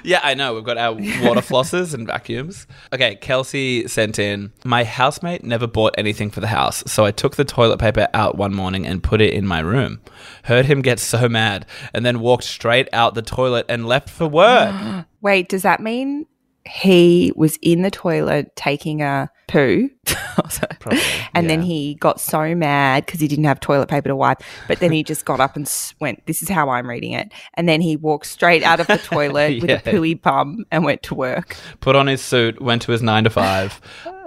Yeah, 0.04 0.20
I 0.24 0.34
know. 0.34 0.56
We've 0.56 0.64
got 0.64 0.78
our 0.78 0.94
water 0.94 1.42
flossers 1.42 1.94
and 1.94 2.08
vacuums. 2.08 2.66
Okay, 2.94 3.16
Kelsey 3.16 3.88
sent 3.88 4.18
in 4.18 4.52
My 4.64 4.84
housemate 4.84 5.44
never 5.44 5.68
bought 5.68 5.94
anything 5.98 6.32
for 6.32 6.40
the 6.40 6.48
house, 6.48 6.84
so 6.88 7.06
I 7.06 7.12
took 7.12 7.36
the 7.36 7.46
toilet 7.46 7.78
paper 7.80 8.08
out 8.16 8.36
one 8.38 8.54
morning 8.54 8.88
and 8.88 9.04
put 9.04 9.22
it 9.22 9.34
in 9.34 9.46
my 9.46 9.60
room. 9.60 10.00
Heard 10.44 10.66
him 10.66 10.82
get 10.82 11.00
so 11.00 11.28
mad, 11.30 11.66
and 11.94 12.04
then 12.06 12.20
walked 12.20 12.46
straight 12.46 12.88
out 12.94 13.14
the 13.14 13.22
toilet 13.22 13.66
and 13.70 13.86
left 13.86 14.10
for 14.10 14.28
work. 14.28 15.06
Wait, 15.22 15.50
does 15.50 15.62
that 15.62 15.82
mean 15.82 16.26
he 16.66 17.32
was 17.36 17.58
in 17.62 17.82
the 17.82 17.92
toilet 17.92 18.56
taking 18.56 19.02
a 19.02 19.30
poo. 19.48 19.90
Probably, 20.80 21.02
and 21.34 21.50
then 21.50 21.62
he 21.62 21.96
got 21.96 22.20
so 22.20 22.56
mad 22.56 23.06
because 23.06 23.20
he 23.20 23.28
didn't 23.28 23.46
have 23.46 23.60
toilet 23.60 23.88
paper 23.88 24.10
to 24.10 24.16
wipe. 24.16 24.42
But 24.68 24.80
then 24.80 24.92
he 24.92 25.04
just 25.12 25.26
got 25.26 25.40
up 25.40 25.56
and 25.56 25.72
went, 26.00 26.26
This 26.26 26.42
is 26.42 26.50
how 26.50 26.70
I'm 26.70 26.88
reading 26.90 27.14
it. 27.14 27.32
And 27.56 27.68
then 27.68 27.82
he 27.82 27.96
walked 27.96 28.28
straight 28.28 28.64
out 28.64 28.80
of 28.80 28.88
the 28.88 28.98
toilet 28.98 29.62
with 29.62 29.70
a 29.70 29.78
pooey 29.78 30.22
bum 30.22 30.66
and 30.72 30.84
went 30.84 31.04
to 31.04 31.16
work. 31.16 31.56
Put 31.80 31.96
on 31.96 32.08
his 32.08 32.22
suit, 32.22 32.62
went 32.62 32.82
to 32.84 32.92
his 32.92 33.02
nine 33.02 33.24
to 33.24 33.30
five. 33.30 33.82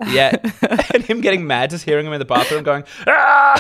Yeah. 0.08 0.36
and 0.92 1.02
him 1.04 1.20
getting 1.20 1.46
mad, 1.46 1.70
just 1.70 1.84
hearing 1.84 2.06
him 2.06 2.12
in 2.12 2.18
the 2.18 2.24
bathroom 2.24 2.64
going, 2.64 2.84
ah! 3.06 3.56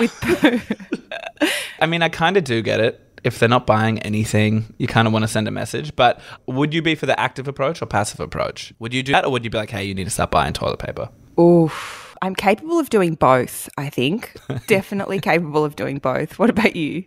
I 1.80 1.86
mean, 1.86 2.02
I 2.02 2.08
kind 2.08 2.36
of 2.36 2.44
do 2.44 2.60
get 2.62 2.80
it. 2.80 3.03
If 3.24 3.38
they're 3.38 3.48
not 3.48 3.66
buying 3.66 3.98
anything, 4.00 4.74
you 4.78 4.86
kind 4.86 5.06
of 5.08 5.12
want 5.12 5.22
to 5.24 5.28
send 5.28 5.48
a 5.48 5.50
message. 5.50 5.96
But 5.96 6.20
would 6.46 6.74
you 6.74 6.82
be 6.82 6.94
for 6.94 7.06
the 7.06 7.18
active 7.18 7.48
approach 7.48 7.80
or 7.82 7.86
passive 7.86 8.20
approach? 8.20 8.72
Would 8.78 8.92
you 8.94 9.02
do 9.02 9.12
that, 9.12 9.24
or 9.24 9.30
would 9.32 9.44
you 9.44 9.50
be 9.50 9.58
like, 9.58 9.70
"Hey, 9.70 9.84
you 9.84 9.94
need 9.94 10.04
to 10.04 10.10
start 10.10 10.30
buying 10.30 10.52
toilet 10.52 10.78
paper"? 10.78 11.08
Oof. 11.40 12.14
I'm 12.22 12.34
capable 12.34 12.78
of 12.78 12.88
doing 12.88 13.14
both, 13.16 13.68
I 13.76 13.90
think. 13.90 14.32
Definitely 14.66 15.20
capable 15.20 15.62
of 15.64 15.76
doing 15.76 15.98
both. 15.98 16.38
What 16.38 16.48
about 16.48 16.74
you? 16.76 17.04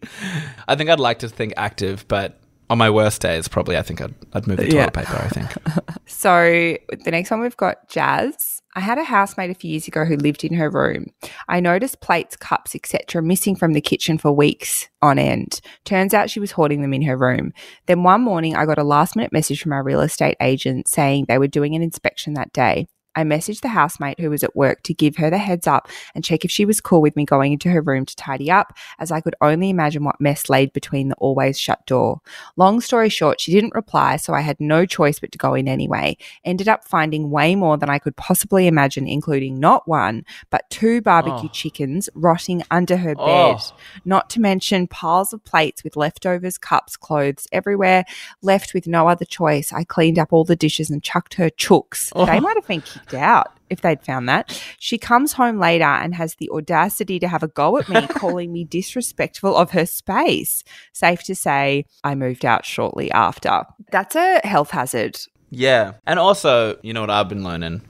I 0.68 0.76
think 0.76 0.90
I'd 0.92 1.00
like 1.00 1.20
to 1.20 1.30
think 1.30 1.54
active, 1.58 2.08
but 2.08 2.38
on 2.70 2.78
my 2.78 2.90
worst 2.90 3.22
days, 3.22 3.48
probably 3.48 3.78
I 3.78 3.82
think 3.82 4.00
I'd, 4.02 4.14
I'd 4.34 4.46
move 4.46 4.58
the 4.58 4.68
toilet 4.68 4.76
Yeah. 4.76 4.90
paper. 4.90 5.16
I 5.16 5.30
think. 5.30 5.54
So 6.10 6.78
the 7.04 7.12
next 7.12 7.32
one 7.32 7.42
we've 7.42 7.56
got 7.58 7.88
Jazz. 7.90 8.57
I 8.78 8.80
had 8.80 9.00
a 9.00 9.04
housemate 9.04 9.50
a 9.50 9.56
few 9.56 9.72
years 9.72 9.88
ago 9.88 10.06
who 10.06 10.16
lived 10.18 10.44
in 10.44 10.54
her 10.54 10.70
room. 10.70 11.08
I 11.50 11.60
noticed 11.60 12.00
plates, 12.00 12.36
cups, 12.36 12.76
etc. 12.76 13.24
missing 13.24 13.56
from 13.56 13.74
the 13.74 13.82
kitchen 13.82 14.20
for 14.20 14.32
weeks 14.32 14.88
on 15.02 15.18
end. 15.18 15.62
Turns 15.84 16.14
out 16.14 16.30
she 16.30 16.40
was 16.40 16.52
hoarding 16.52 16.84
them 16.84 16.94
in 16.94 17.02
her 17.02 17.18
room. 17.18 17.54
Then 17.88 18.04
one 18.04 18.22
morning 18.22 18.56
I 18.56 18.68
got 18.68 18.78
a 18.78 18.84
last 18.84 19.16
minute 19.16 19.34
message 19.34 19.64
from 19.64 19.74
our 19.74 19.82
real 19.82 20.02
estate 20.02 20.38
agent 20.40 20.88
saying 20.88 21.26
they 21.28 21.40
were 21.40 21.48
doing 21.48 21.74
an 21.74 21.82
inspection 21.82 22.36
that 22.36 22.54
day. 22.54 22.86
I 23.18 23.24
messaged 23.24 23.62
the 23.62 23.70
housemate 23.70 24.20
who 24.20 24.30
was 24.30 24.44
at 24.44 24.56
work 24.56 24.84
to 24.84 24.94
give 24.94 25.16
her 25.18 25.30
the 25.32 25.40
heads 25.40 25.66
up 25.66 25.90
and 26.14 26.24
check 26.24 26.46
if 26.46 26.52
she 26.52 26.66
was 26.66 26.80
cool 26.80 27.02
with 27.02 27.16
me 27.16 27.26
going 27.26 27.52
into 27.54 27.70
her 27.70 27.82
room 27.82 28.06
to 28.06 28.16
tidy 28.16 28.52
up, 28.52 28.74
as 29.00 29.12
I 29.12 29.22
could 29.22 29.34
only 29.42 29.72
imagine 29.72 30.04
what 30.04 30.22
mess 30.22 30.50
laid 30.50 30.72
between 30.72 31.10
the 31.10 31.16
always 31.16 31.60
shut 31.60 31.84
door. 31.88 32.22
Long 32.58 32.80
story 32.80 33.10
short, 33.10 33.42
she 33.42 33.52
didn't 33.52 33.74
reply, 33.74 34.18
so 34.18 34.34
I 34.36 34.42
had 34.42 34.60
no 34.60 34.86
choice 34.86 35.20
but 35.20 35.32
to 35.32 35.38
go 35.40 35.56
in 35.56 35.68
anyway. 35.68 36.16
Ended 36.46 36.68
up 36.68 36.86
finding 36.86 37.32
way 37.32 37.56
more 37.56 37.76
than 37.76 37.90
I 37.90 37.98
could 37.98 38.16
possibly 38.16 38.68
imagine, 38.68 39.08
including 39.08 39.60
not 39.60 39.88
one, 39.88 40.24
but 40.52 40.70
two 40.70 41.02
barbecue 41.02 41.50
Oh. 41.50 41.52
chickens 41.52 42.10
rotting 42.14 42.62
under 42.70 42.98
her 42.98 43.16
bed. 43.16 43.26
Oh. 43.60 43.72
Not 44.06 44.30
to 44.32 44.40
mention 44.40 44.86
piles 44.86 45.34
of 45.34 45.44
plates 45.44 45.84
with 45.84 45.96
leftovers, 45.96 46.60
cups, 46.60 46.96
clothes 46.96 47.48
everywhere. 47.52 48.06
Left 48.44 48.76
with 48.76 48.86
no 48.86 49.08
other 49.08 49.26
choice, 49.26 49.74
I 49.74 49.84
cleaned 49.84 50.20
up 50.20 50.32
all 50.32 50.44
the 50.44 50.56
dishes 50.56 50.92
and 50.92 51.02
chucked 51.02 51.34
her 51.36 51.50
chooks. 51.50 52.12
They 52.14 52.38
Oh. 52.38 52.40
might 52.42 52.58
have 52.58 52.68
been 52.68 52.82
kicked 52.82 53.07
out 53.14 53.58
if 53.70 53.82
they'd 53.82 54.04
found 54.04 54.30
that. 54.30 54.62
She 54.80 54.98
comes 54.98 55.34
home 55.34 55.60
later 55.60 55.84
and 55.84 56.16
has 56.16 56.36
the 56.36 56.50
audacity 56.50 57.20
to 57.20 57.28
have 57.28 57.44
a 57.44 57.48
go 57.48 57.78
at 57.78 57.90
me, 57.90 58.08
calling 58.10 58.52
me 58.52 58.64
disrespectful 58.64 59.56
of 59.56 59.72
her 59.72 59.86
space. 59.86 60.64
Safe 60.94 61.24
to 61.24 61.36
say, 61.36 61.86
I 62.04 62.16
moved 62.16 62.46
out 62.46 62.66
shortly 62.66 63.12
after. 63.12 63.64
That's 63.92 64.16
a 64.16 64.42
health 64.44 64.72
hazard. 64.72 65.18
Yeah. 65.50 65.94
And 66.06 66.20
also, 66.20 66.78
you 66.82 66.94
know 66.94 67.02
what 67.02 67.10
I've 67.10 67.30
been 67.30 67.44
learning? 67.44 67.82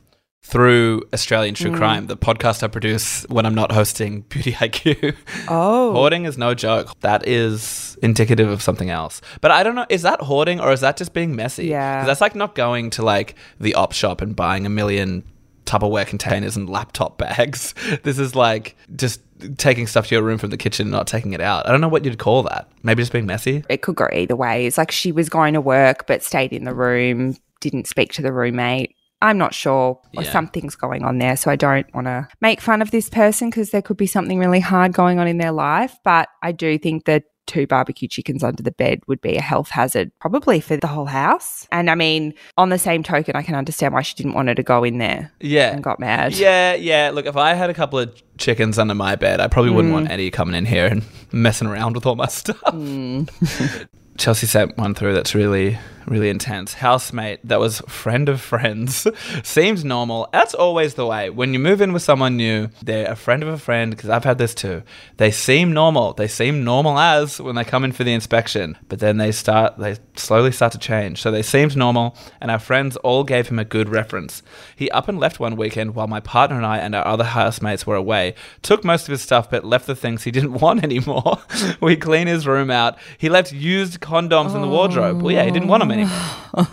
Through 0.43 1.03
Australian 1.13 1.55
True 1.55 1.71
Mm. 1.71 1.77
Crime, 1.77 2.07
the 2.07 2.15
podcast 2.15 2.63
I 2.63 2.67
produce 2.67 3.23
when 3.23 3.45
I'm 3.45 3.55
not 3.55 3.71
hosting 3.73 4.21
Beauty 4.29 4.53
IQ. 4.53 5.13
Oh. 5.49 5.91
Hoarding 5.91 6.23
is 6.23 6.37
no 6.37 6.53
joke. 6.53 6.97
That 7.01 7.27
is 7.27 7.97
indicative 8.01 8.47
of 8.47 8.61
something 8.61 8.89
else. 8.89 9.19
But 9.41 9.51
I 9.51 9.61
don't 9.63 9.75
know, 9.75 9.85
is 9.89 10.03
that 10.03 10.21
hoarding 10.21 10.61
or 10.61 10.71
is 10.71 10.79
that 10.81 10.95
just 10.95 11.13
being 11.13 11.35
messy? 11.35 11.65
Yeah. 11.67 12.05
that's 12.05 12.21
like 12.21 12.33
not 12.33 12.55
going 12.55 12.91
to 12.91 13.03
like 13.03 13.35
the 13.59 13.73
op 13.75 13.91
shop 13.91 14.21
and 14.21 14.35
buying 14.35 14.65
a 14.65 14.69
million 14.69 15.23
Tupperware 15.65 16.07
containers 16.07 16.55
and 16.55 16.69
laptop 16.69 17.17
bags. 17.17 17.73
This 18.03 18.17
is 18.17 18.33
like 18.33 18.77
just 18.95 19.19
taking 19.57 19.85
stuff 19.85 20.07
to 20.07 20.15
your 20.15 20.23
room 20.23 20.37
from 20.37 20.49
the 20.49 20.57
kitchen 20.57 20.85
and 20.85 20.91
not 20.91 21.07
taking 21.07 21.33
it 21.33 21.41
out. 21.41 21.67
I 21.67 21.71
don't 21.73 21.81
know 21.81 21.89
what 21.89 22.05
you'd 22.05 22.19
call 22.19 22.43
that. 22.43 22.69
Maybe 22.83 23.01
just 23.01 23.11
being 23.11 23.25
messy. 23.25 23.65
it 23.67 23.81
could 23.81 23.95
go 23.97 24.07
either 24.13 24.35
way. 24.37 24.65
It's 24.65 24.77
like 24.77 24.91
she 24.91 25.11
was 25.11 25.27
going 25.27 25.55
to 25.55 25.61
work 25.61 26.07
but 26.07 26.23
stayed 26.23 26.53
in 26.53 26.63
the 26.63 26.73
room, 26.73 27.35
didn't 27.59 27.87
speak 27.87 28.13
to 28.13 28.21
the 28.21 28.31
roommate. 28.31 28.95
I'm 29.21 29.37
not 29.37 29.53
sure. 29.53 29.99
Or 30.15 30.23
Yeah. 30.23 30.31
something's 30.31 30.75
going 30.75 31.03
on 31.03 31.17
there. 31.17 31.35
So 31.37 31.49
I 31.51 31.55
don't 31.55 31.87
want 31.93 32.05
to 32.07 32.27
make 32.41 32.61
fun 32.61 32.81
of 32.81 32.91
this 32.91 33.09
person 33.09 33.49
because 33.49 33.71
there 33.71 33.81
could 33.81 33.97
be 33.97 34.07
something 34.07 34.37
really 34.39 34.59
hard 34.59 34.93
going 34.93 35.19
on 35.19 35.27
in 35.27 35.37
their 35.37 35.51
life. 35.51 35.95
But 36.03 36.29
I 36.43 36.51
do 36.51 36.77
think 36.77 37.05
that 37.05 37.23
two 37.47 37.65
barbecue 37.65 38.09
chickens 38.09 38.43
under 38.43 38.61
the 38.61 38.71
bed 38.73 38.99
would 39.07 39.21
be 39.21 39.37
a 39.37 39.41
health 39.41 39.69
hazard, 39.69 40.11
probably 40.19 40.59
for 40.59 40.75
the 40.75 40.85
whole 40.87 41.05
house. 41.05 41.65
And 41.71 41.89
I 41.89 41.95
mean, 41.95 42.33
on 42.57 42.67
the 42.69 42.77
same 42.77 43.03
token, 43.03 43.37
I 43.37 43.41
can 43.41 43.55
understand 43.55 43.93
why 43.93 44.01
she 44.01 44.15
didn't 44.15 44.33
want 44.33 44.49
her 44.49 44.55
to 44.55 44.63
go 44.63 44.83
in 44.83 44.97
there 44.97 45.31
Yeah. 45.39 45.71
and 45.73 45.81
got 45.81 45.97
mad. 45.97 46.33
Yeah, 46.35 46.73
yeah. 46.75 47.09
Look, 47.13 47.25
if 47.25 47.37
I 47.37 47.53
had 47.53 47.69
a 47.69 47.73
couple 47.73 47.99
of 47.99 48.13
chickens 48.37 48.77
under 48.77 48.93
my 48.95 49.15
bed, 49.15 49.39
I 49.39 49.47
probably 49.47 49.71
wouldn't 49.71 49.91
Mm. 49.93 49.95
want 49.95 50.11
Eddie 50.11 50.29
coming 50.29 50.55
in 50.55 50.65
here 50.65 50.87
and 50.87 51.03
messing 51.31 51.69
around 51.69 51.93
with 51.95 52.05
all 52.05 52.15
my 52.17 52.27
stuff. 52.27 52.61
Chelsea 54.17 54.47
sent 54.47 54.77
one 54.77 54.95
through 54.95 55.13
that's 55.13 55.35
really, 55.35 55.77
really 56.07 56.29
intense. 56.29 56.73
Housemate 56.73 57.39
that 57.43 57.59
was 57.59 57.81
friend 57.81 58.29
of 58.29 58.41
friends 58.41 59.07
seems 59.43 59.85
normal. 59.85 60.27
That's 60.33 60.53
always 60.53 60.95
the 60.95 61.05
way. 61.05 61.29
When 61.29 61.53
you 61.53 61.59
move 61.59 61.81
in 61.81 61.93
with 61.93 62.01
someone 62.01 62.37
new, 62.37 62.69
they're 62.81 63.11
a 63.11 63.15
friend 63.15 63.43
of 63.43 63.49
a 63.49 63.57
friend, 63.57 63.91
because 63.91 64.09
I've 64.09 64.23
had 64.23 64.37
this 64.37 64.55
too. 64.55 64.83
They 65.17 65.31
seem 65.31 65.71
normal. 65.71 66.13
They 66.13 66.27
seem 66.27 66.63
normal 66.63 66.97
as 66.97 67.39
when 67.39 67.55
they 67.55 67.63
come 67.63 67.83
in 67.83 67.91
for 67.91 68.03
the 68.03 68.13
inspection, 68.13 68.77
but 68.89 68.99
then 68.99 69.17
they 69.17 69.31
start, 69.31 69.77
they 69.77 69.97
slowly 70.15 70.51
start 70.51 70.71
to 70.71 70.79
change. 70.79 71.21
So 71.21 71.29
they 71.29 71.43
seemed 71.43 71.75
normal, 71.75 72.17
and 72.41 72.49
our 72.49 72.59
friends 72.59 72.95
all 72.97 73.23
gave 73.23 73.49
him 73.49 73.59
a 73.59 73.65
good 73.65 73.89
reference. 73.89 74.41
He 74.75 74.89
up 74.91 75.07
and 75.07 75.19
left 75.19 75.39
one 75.39 75.55
weekend 75.55 75.93
while 75.93 76.07
my 76.07 76.21
partner 76.21 76.57
and 76.57 76.65
I 76.65 76.77
and 76.77 76.95
our 76.95 77.05
other 77.05 77.23
housemates 77.23 77.85
were 77.85 77.95
away. 77.95 78.33
Took 78.61 78.83
most 78.83 79.03
of 79.03 79.11
his 79.11 79.21
stuff, 79.21 79.49
but 79.49 79.63
left 79.63 79.85
the 79.85 79.95
things 79.95 80.23
he 80.23 80.31
didn't 80.31 80.53
want 80.61 80.83
anymore. 80.83 81.39
we 81.81 81.95
cleaned 81.95 82.29
his 82.29 82.47
room 82.47 82.71
out. 82.71 82.97
He 83.17 83.29
left 83.29 83.51
used 83.51 83.99
condoms 84.07 84.55
in 84.55 84.61
the 84.61 84.67
wardrobe. 84.67 85.21
Well, 85.21 85.33
yeah, 85.33 85.43
he 85.43 85.51
didn't 85.51 85.67
want 85.67 85.81
them 85.81 85.91
anymore. 85.91 86.67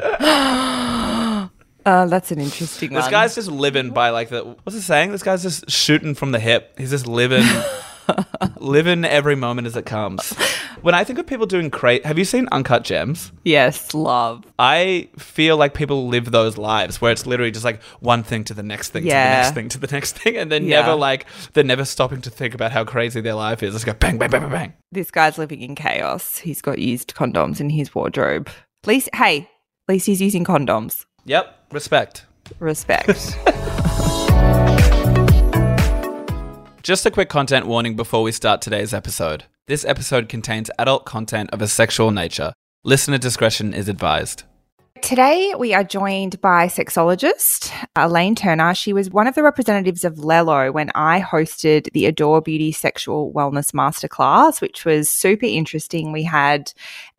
Uh, 1.86 2.04
that's 2.06 2.32
an 2.32 2.40
interesting 2.40 2.92
This 2.92 3.02
one. 3.02 3.10
guy's 3.12 3.36
just 3.36 3.48
living 3.48 3.90
by 3.90 4.10
like 4.10 4.28
the 4.28 4.42
what's 4.64 4.74
it 4.74 4.82
saying? 4.82 5.12
This 5.12 5.22
guy's 5.22 5.44
just 5.44 5.70
shooting 5.70 6.16
from 6.16 6.32
the 6.32 6.40
hip. 6.40 6.74
He's 6.76 6.90
just 6.90 7.06
living, 7.06 7.44
living 8.58 9.04
every 9.04 9.34
moment 9.36 9.66
as 9.66 9.76
it 9.76 9.86
comes. 9.86 10.32
When 10.82 10.94
I 10.94 11.04
think 11.04 11.18
of 11.18 11.26
people 11.26 11.46
doing 11.46 11.68
great, 11.68 12.04
have 12.06 12.18
you 12.18 12.24
seen 12.24 12.48
Uncut 12.52 12.84
Gems? 12.84 13.32
yes, 13.44 13.94
love. 13.94 14.44
I 14.58 15.08
feel 15.18 15.56
like 15.56 15.74
people 15.74 16.08
live 16.08 16.30
those 16.30 16.56
lives 16.58 17.00
where 17.00 17.10
it's 17.12 17.26
literally 17.26 17.50
just 17.50 17.64
like 17.64 17.82
one 18.00 18.22
thing 18.22 18.44
to 18.44 18.54
the 18.54 18.62
next 18.62 18.90
thing 18.90 19.02
to 19.04 19.08
the 19.08 19.14
next 19.14 19.54
thing 19.54 19.68
to 19.70 19.78
the 19.78 19.86
next 19.88 20.18
thing, 20.18 20.36
and 20.36 20.52
they're 20.52 20.62
Yeah. 20.62 20.80
never 20.82 20.94
like 20.94 21.26
they're 21.54 21.64
never 21.64 21.84
stopping 21.84 22.20
to 22.22 22.30
think 22.30 22.54
about 22.54 22.72
how 22.72 22.84
crazy 22.84 23.20
their 23.20 23.34
life 23.34 23.62
is. 23.62 23.74
It's 23.74 23.84
go 23.84 23.94
bang, 23.94 24.18
bang, 24.18 24.30
bang, 24.30 24.42
bang, 24.42 24.50
bang. 24.50 24.72
This 24.92 25.10
guy's 25.10 25.38
living 25.38 25.60
in 25.62 25.74
chaos. 25.74 26.38
He's 26.38 26.62
got 26.62 26.78
used 26.78 27.14
condoms 27.14 27.60
in 27.60 27.70
his 27.70 27.94
wardrobe. 27.94 28.48
At 28.84 28.88
least, 28.88 29.08
hey, 29.14 29.38
at 29.88 29.92
least 29.92 30.06
he's 30.06 30.20
using 30.20 30.44
condoms. 30.44 31.04
Yep, 31.24 31.52
respect. 31.72 32.26
Respect. 32.60 33.36
Just 36.86 37.04
a 37.04 37.10
quick 37.10 37.28
content 37.28 37.66
warning 37.66 37.96
before 37.96 38.22
we 38.22 38.30
start 38.30 38.62
today's 38.62 38.94
episode. 38.94 39.42
This 39.66 39.84
episode 39.84 40.28
contains 40.28 40.70
adult 40.78 41.04
content 41.04 41.50
of 41.52 41.60
a 41.60 41.66
sexual 41.66 42.12
nature. 42.12 42.52
Listener 42.84 43.18
discretion 43.18 43.74
is 43.74 43.88
advised. 43.88 44.44
Today, 45.02 45.52
we 45.58 45.74
are 45.74 45.82
joined 45.82 46.40
by 46.40 46.68
sexologist 46.68 47.72
uh, 47.96 48.06
Elaine 48.06 48.36
Turner. 48.36 48.72
She 48.72 48.92
was 48.92 49.10
one 49.10 49.26
of 49.26 49.34
the 49.34 49.42
representatives 49.42 50.04
of 50.04 50.14
Lelo 50.14 50.72
when 50.72 50.92
I 50.94 51.20
hosted 51.20 51.90
the 51.92 52.06
Adore 52.06 52.40
Beauty 52.40 52.70
Sexual 52.70 53.32
Wellness 53.32 53.72
Masterclass, 53.72 54.60
which 54.60 54.84
was 54.84 55.10
super 55.10 55.46
interesting. 55.46 56.12
We 56.12 56.22
had 56.22 56.72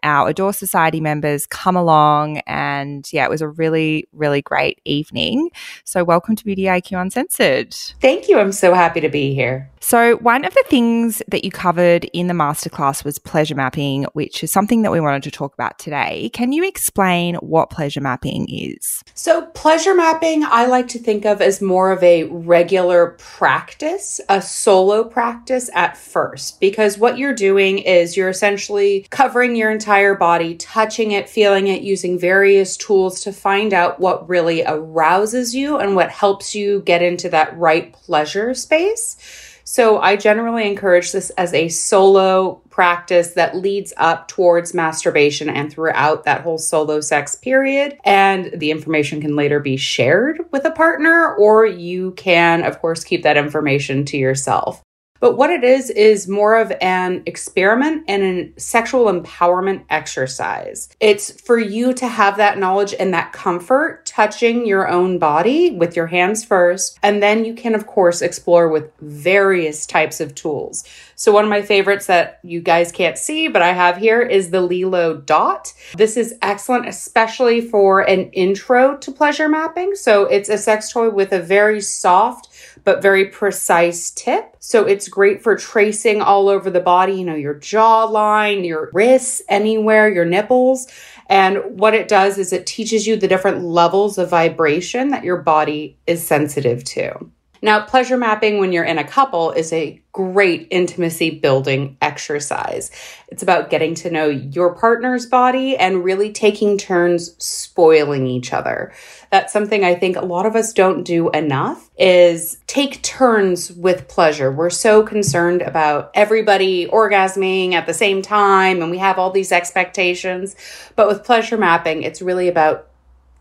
our 0.04 0.30
Adore 0.30 0.54
Society 0.54 1.02
members 1.02 1.46
come 1.46 1.76
along, 1.76 2.40
and 2.48 3.12
yeah, 3.12 3.26
it 3.26 3.30
was 3.30 3.42
a 3.42 3.48
really, 3.48 4.08
really 4.14 4.42
great 4.42 4.80
evening. 4.86 5.50
So, 5.84 6.04
welcome 6.04 6.36
to 6.36 6.46
Beauty 6.46 6.64
IQ 6.64 7.02
Uncensored. 7.02 7.74
Thank 8.02 8.30
you. 8.30 8.40
I'm 8.40 8.52
so 8.52 8.74
happy 8.74 9.02
to 9.02 9.10
be 9.10 9.34
here. 9.34 9.70
So, 9.80 10.18
one 10.18 10.44
of 10.44 10.54
the 10.54 10.64
things 10.68 11.22
that 11.28 11.44
you 11.46 11.52
covered 11.52 12.06
in 12.06 12.28
the 12.28 12.34
masterclass 12.34 13.04
was 13.04 13.20
pleasure 13.20 13.56
mapping, 13.56 14.04
which 14.14 14.44
is 14.44 14.52
something 14.52 14.82
that 14.82 14.92
we 14.92 15.00
wanted 15.00 15.24
to 15.24 15.32
talk 15.32 15.54
about 15.54 15.80
today. 15.80 16.30
Can 16.34 16.52
you 16.52 16.68
explain 16.68 17.36
what 17.36 17.70
pleasure 17.70 18.02
mapping 18.02 18.48
is? 18.50 19.04
So, 19.14 19.46
pleasure 19.48 19.96
mapping, 19.96 20.44
I 20.44 20.66
like 20.66 20.88
to 20.90 21.00
think 21.00 21.26
of 21.26 21.42
as 21.42 21.62
more 21.62 21.92
of 21.92 22.04
a 22.04 22.26
regular 22.26 23.16
practice, 23.18 24.20
a 24.30 24.42
solo 24.42 25.04
practice 25.04 25.70
at 25.74 25.98
first, 25.98 26.60
because 26.60 26.98
what 26.98 27.18
you're 27.18 27.34
doing 27.34 27.80
is 27.80 28.18
you're 28.18 28.30
essentially 28.30 29.08
covering 29.10 29.56
your 29.56 29.72
entire 29.72 29.87
body, 30.16 30.56
touching 30.56 31.12
it, 31.12 31.30
feeling 31.30 31.68
it, 31.68 31.82
using 31.82 32.20
various 32.20 32.78
tools 32.78 33.22
to 33.22 33.32
find 33.32 33.74
out 33.74 34.00
what 34.00 34.28
really 34.28 34.64
arouses 34.66 35.56
you 35.56 35.78
and 35.78 35.96
what 35.96 36.10
helps 36.10 36.54
you 36.54 36.82
get 36.82 37.02
into 37.02 37.30
that 37.30 37.58
right 37.58 37.94
pleasure 37.94 38.54
space. 38.54 39.18
So 39.64 40.00
I 40.00 40.16
generally 40.16 40.66
encourage 40.66 41.12
this 41.12 41.30
as 41.32 41.54
a 41.54 41.68
solo 41.68 42.62
practice 42.70 43.32
that 43.32 43.56
leads 43.56 43.94
up 43.98 44.30
towards 44.30 44.74
masturbation 44.74 45.50
and 45.50 45.70
throughout 45.70 46.24
that 46.24 46.42
whole 46.42 46.58
solo 46.58 47.02
sex 47.02 47.36
period. 47.36 47.98
And 48.06 48.52
the 48.56 48.72
information 48.72 49.20
can 49.20 49.36
later 49.36 49.60
be 49.60 49.76
shared 49.76 50.46
with 50.52 50.64
a 50.64 50.72
partner, 50.72 51.36
or 51.36 51.66
you 51.66 52.12
can, 52.12 52.64
of 52.64 52.80
course, 52.80 53.04
keep 53.04 53.24
that 53.24 53.36
information 53.36 54.06
to 54.06 54.18
yourself. 54.18 54.82
But 55.20 55.38
what 55.38 55.50
it 55.50 55.64
is, 55.64 55.90
is 55.90 56.28
more 56.28 56.56
of 56.56 56.72
an 56.82 57.24
experiment 57.26 58.06
and 58.08 58.24
a 58.24 58.60
sexual 58.60 59.06
empowerment 59.06 59.84
exercise. 59.90 60.90
It's 61.00 61.42
for 61.42 61.58
you 61.58 61.94
to 61.94 62.08
have 62.08 62.38
that 62.38 62.58
knowledge 62.58 62.94
and 63.00 63.14
that 63.14 63.34
comfort 63.34 64.06
touching 64.06 64.66
your 64.66 64.88
own 64.88 65.20
body 65.20 65.72
with 65.72 65.96
your 65.96 66.08
hands 66.08 66.44
first. 66.44 67.00
And 67.04 67.22
then 67.22 67.46
you 67.46 67.54
can, 67.54 67.76
of 67.76 67.88
course, 67.88 68.22
explore 68.22 68.70
with 68.70 68.92
various 69.00 69.86
types 69.86 70.20
of 70.20 70.36
tools. 70.36 70.84
So, 71.16 71.32
one 71.32 71.44
of 71.44 71.50
my 71.50 71.64
favorites 71.64 72.06
that 72.06 72.40
you 72.44 72.62
guys 72.62 72.92
can't 72.92 73.18
see, 73.18 73.48
but 73.48 73.64
I 73.64 73.74
have 73.74 73.98
here 73.98 74.22
is 74.22 74.52
the 74.52 74.68
Lelo 74.68 75.26
Dot. 75.26 75.74
This 75.96 76.16
is 76.16 76.36
excellent, 76.44 76.88
especially 76.88 77.60
for 77.60 78.02
an 78.02 78.30
intro 78.32 78.98
to 78.98 79.12
pleasure 79.12 79.50
mapping. 79.50 79.96
So, 79.96 80.26
it's 80.26 80.50
a 80.50 80.60
sex 80.60 80.92
toy 80.92 81.10
with 81.10 81.32
a 81.32 81.42
very 81.42 81.82
soft, 81.82 82.50
but 82.84 83.02
very 83.02 83.26
precise 83.26 84.12
tip. 84.12 84.56
So 84.60 84.86
it's 84.86 85.08
great 85.08 85.42
for 85.42 85.56
tracing 85.56 86.22
all 86.22 86.50
over 86.50 86.70
the 86.70 86.80
body, 86.80 87.14
you 87.14 87.26
know, 87.26 87.36
your 87.36 87.56
jawline, 87.56 88.66
your 88.66 88.90
wrists, 88.94 89.42
anywhere, 89.50 90.10
your 90.10 90.26
nipples. 90.26 90.88
And 91.28 91.80
what 91.80 91.94
it 91.94 92.08
does 92.08 92.38
is 92.38 92.54
it 92.54 92.66
teaches 92.66 93.06
you 93.06 93.16
the 93.16 93.28
different 93.28 93.64
levels 93.64 94.18
of 94.18 94.30
vibration 94.30 95.10
that 95.10 95.24
your 95.24 95.38
body 95.38 95.98
is 96.08 96.26
sensitive 96.26 96.84
to. 96.86 97.30
Now, 97.62 97.86
pleasure 97.86 98.18
mapping 98.18 98.60
when 98.60 98.72
you're 98.72 98.84
in 98.84 98.98
a 98.98 99.08
couple 99.08 99.52
is 99.52 99.74
a 99.74 100.02
great 100.12 100.68
intimacy 100.72 101.30
building 101.30 101.96
exercise. 102.02 102.90
It's 103.28 103.44
about 103.44 103.70
getting 103.70 103.94
to 103.96 104.10
know 104.10 104.28
your 104.28 104.74
partner's 104.74 105.26
body 105.26 105.78
and 105.78 106.04
really 106.04 106.32
taking 106.32 106.78
turns 106.78 107.36
spoiling 107.44 108.26
each 108.26 108.54
other. 108.54 108.94
That's 109.32 109.54
something 109.54 109.84
I 109.84 109.96
think 109.96 110.16
a 110.16 110.26
lot 110.26 110.46
of 110.46 110.56
us 110.56 110.74
don't 110.74 111.04
do 111.04 111.30
enough 111.32 111.90
is 112.00 112.60
take 112.68 113.02
turns 113.04 113.72
with 113.72 114.08
pleasure. 114.08 114.52
We're 114.52 114.70
so 114.70 115.04
concerned 115.04 115.62
about 115.62 116.12
everybody 116.16 116.88
orgasming 116.88 117.74
at 117.74 117.86
the 117.86 117.94
same 117.94 118.22
time 118.22 118.82
and 118.82 118.90
we 118.90 118.98
have 118.98 119.20
all 119.20 119.32
these 119.32 119.52
expectations. 119.52 120.56
But 120.96 121.08
with 121.08 121.24
pleasure 121.24 121.58
mapping, 121.58 122.04
it's 122.04 122.22
really 122.22 122.48
about 122.48 122.88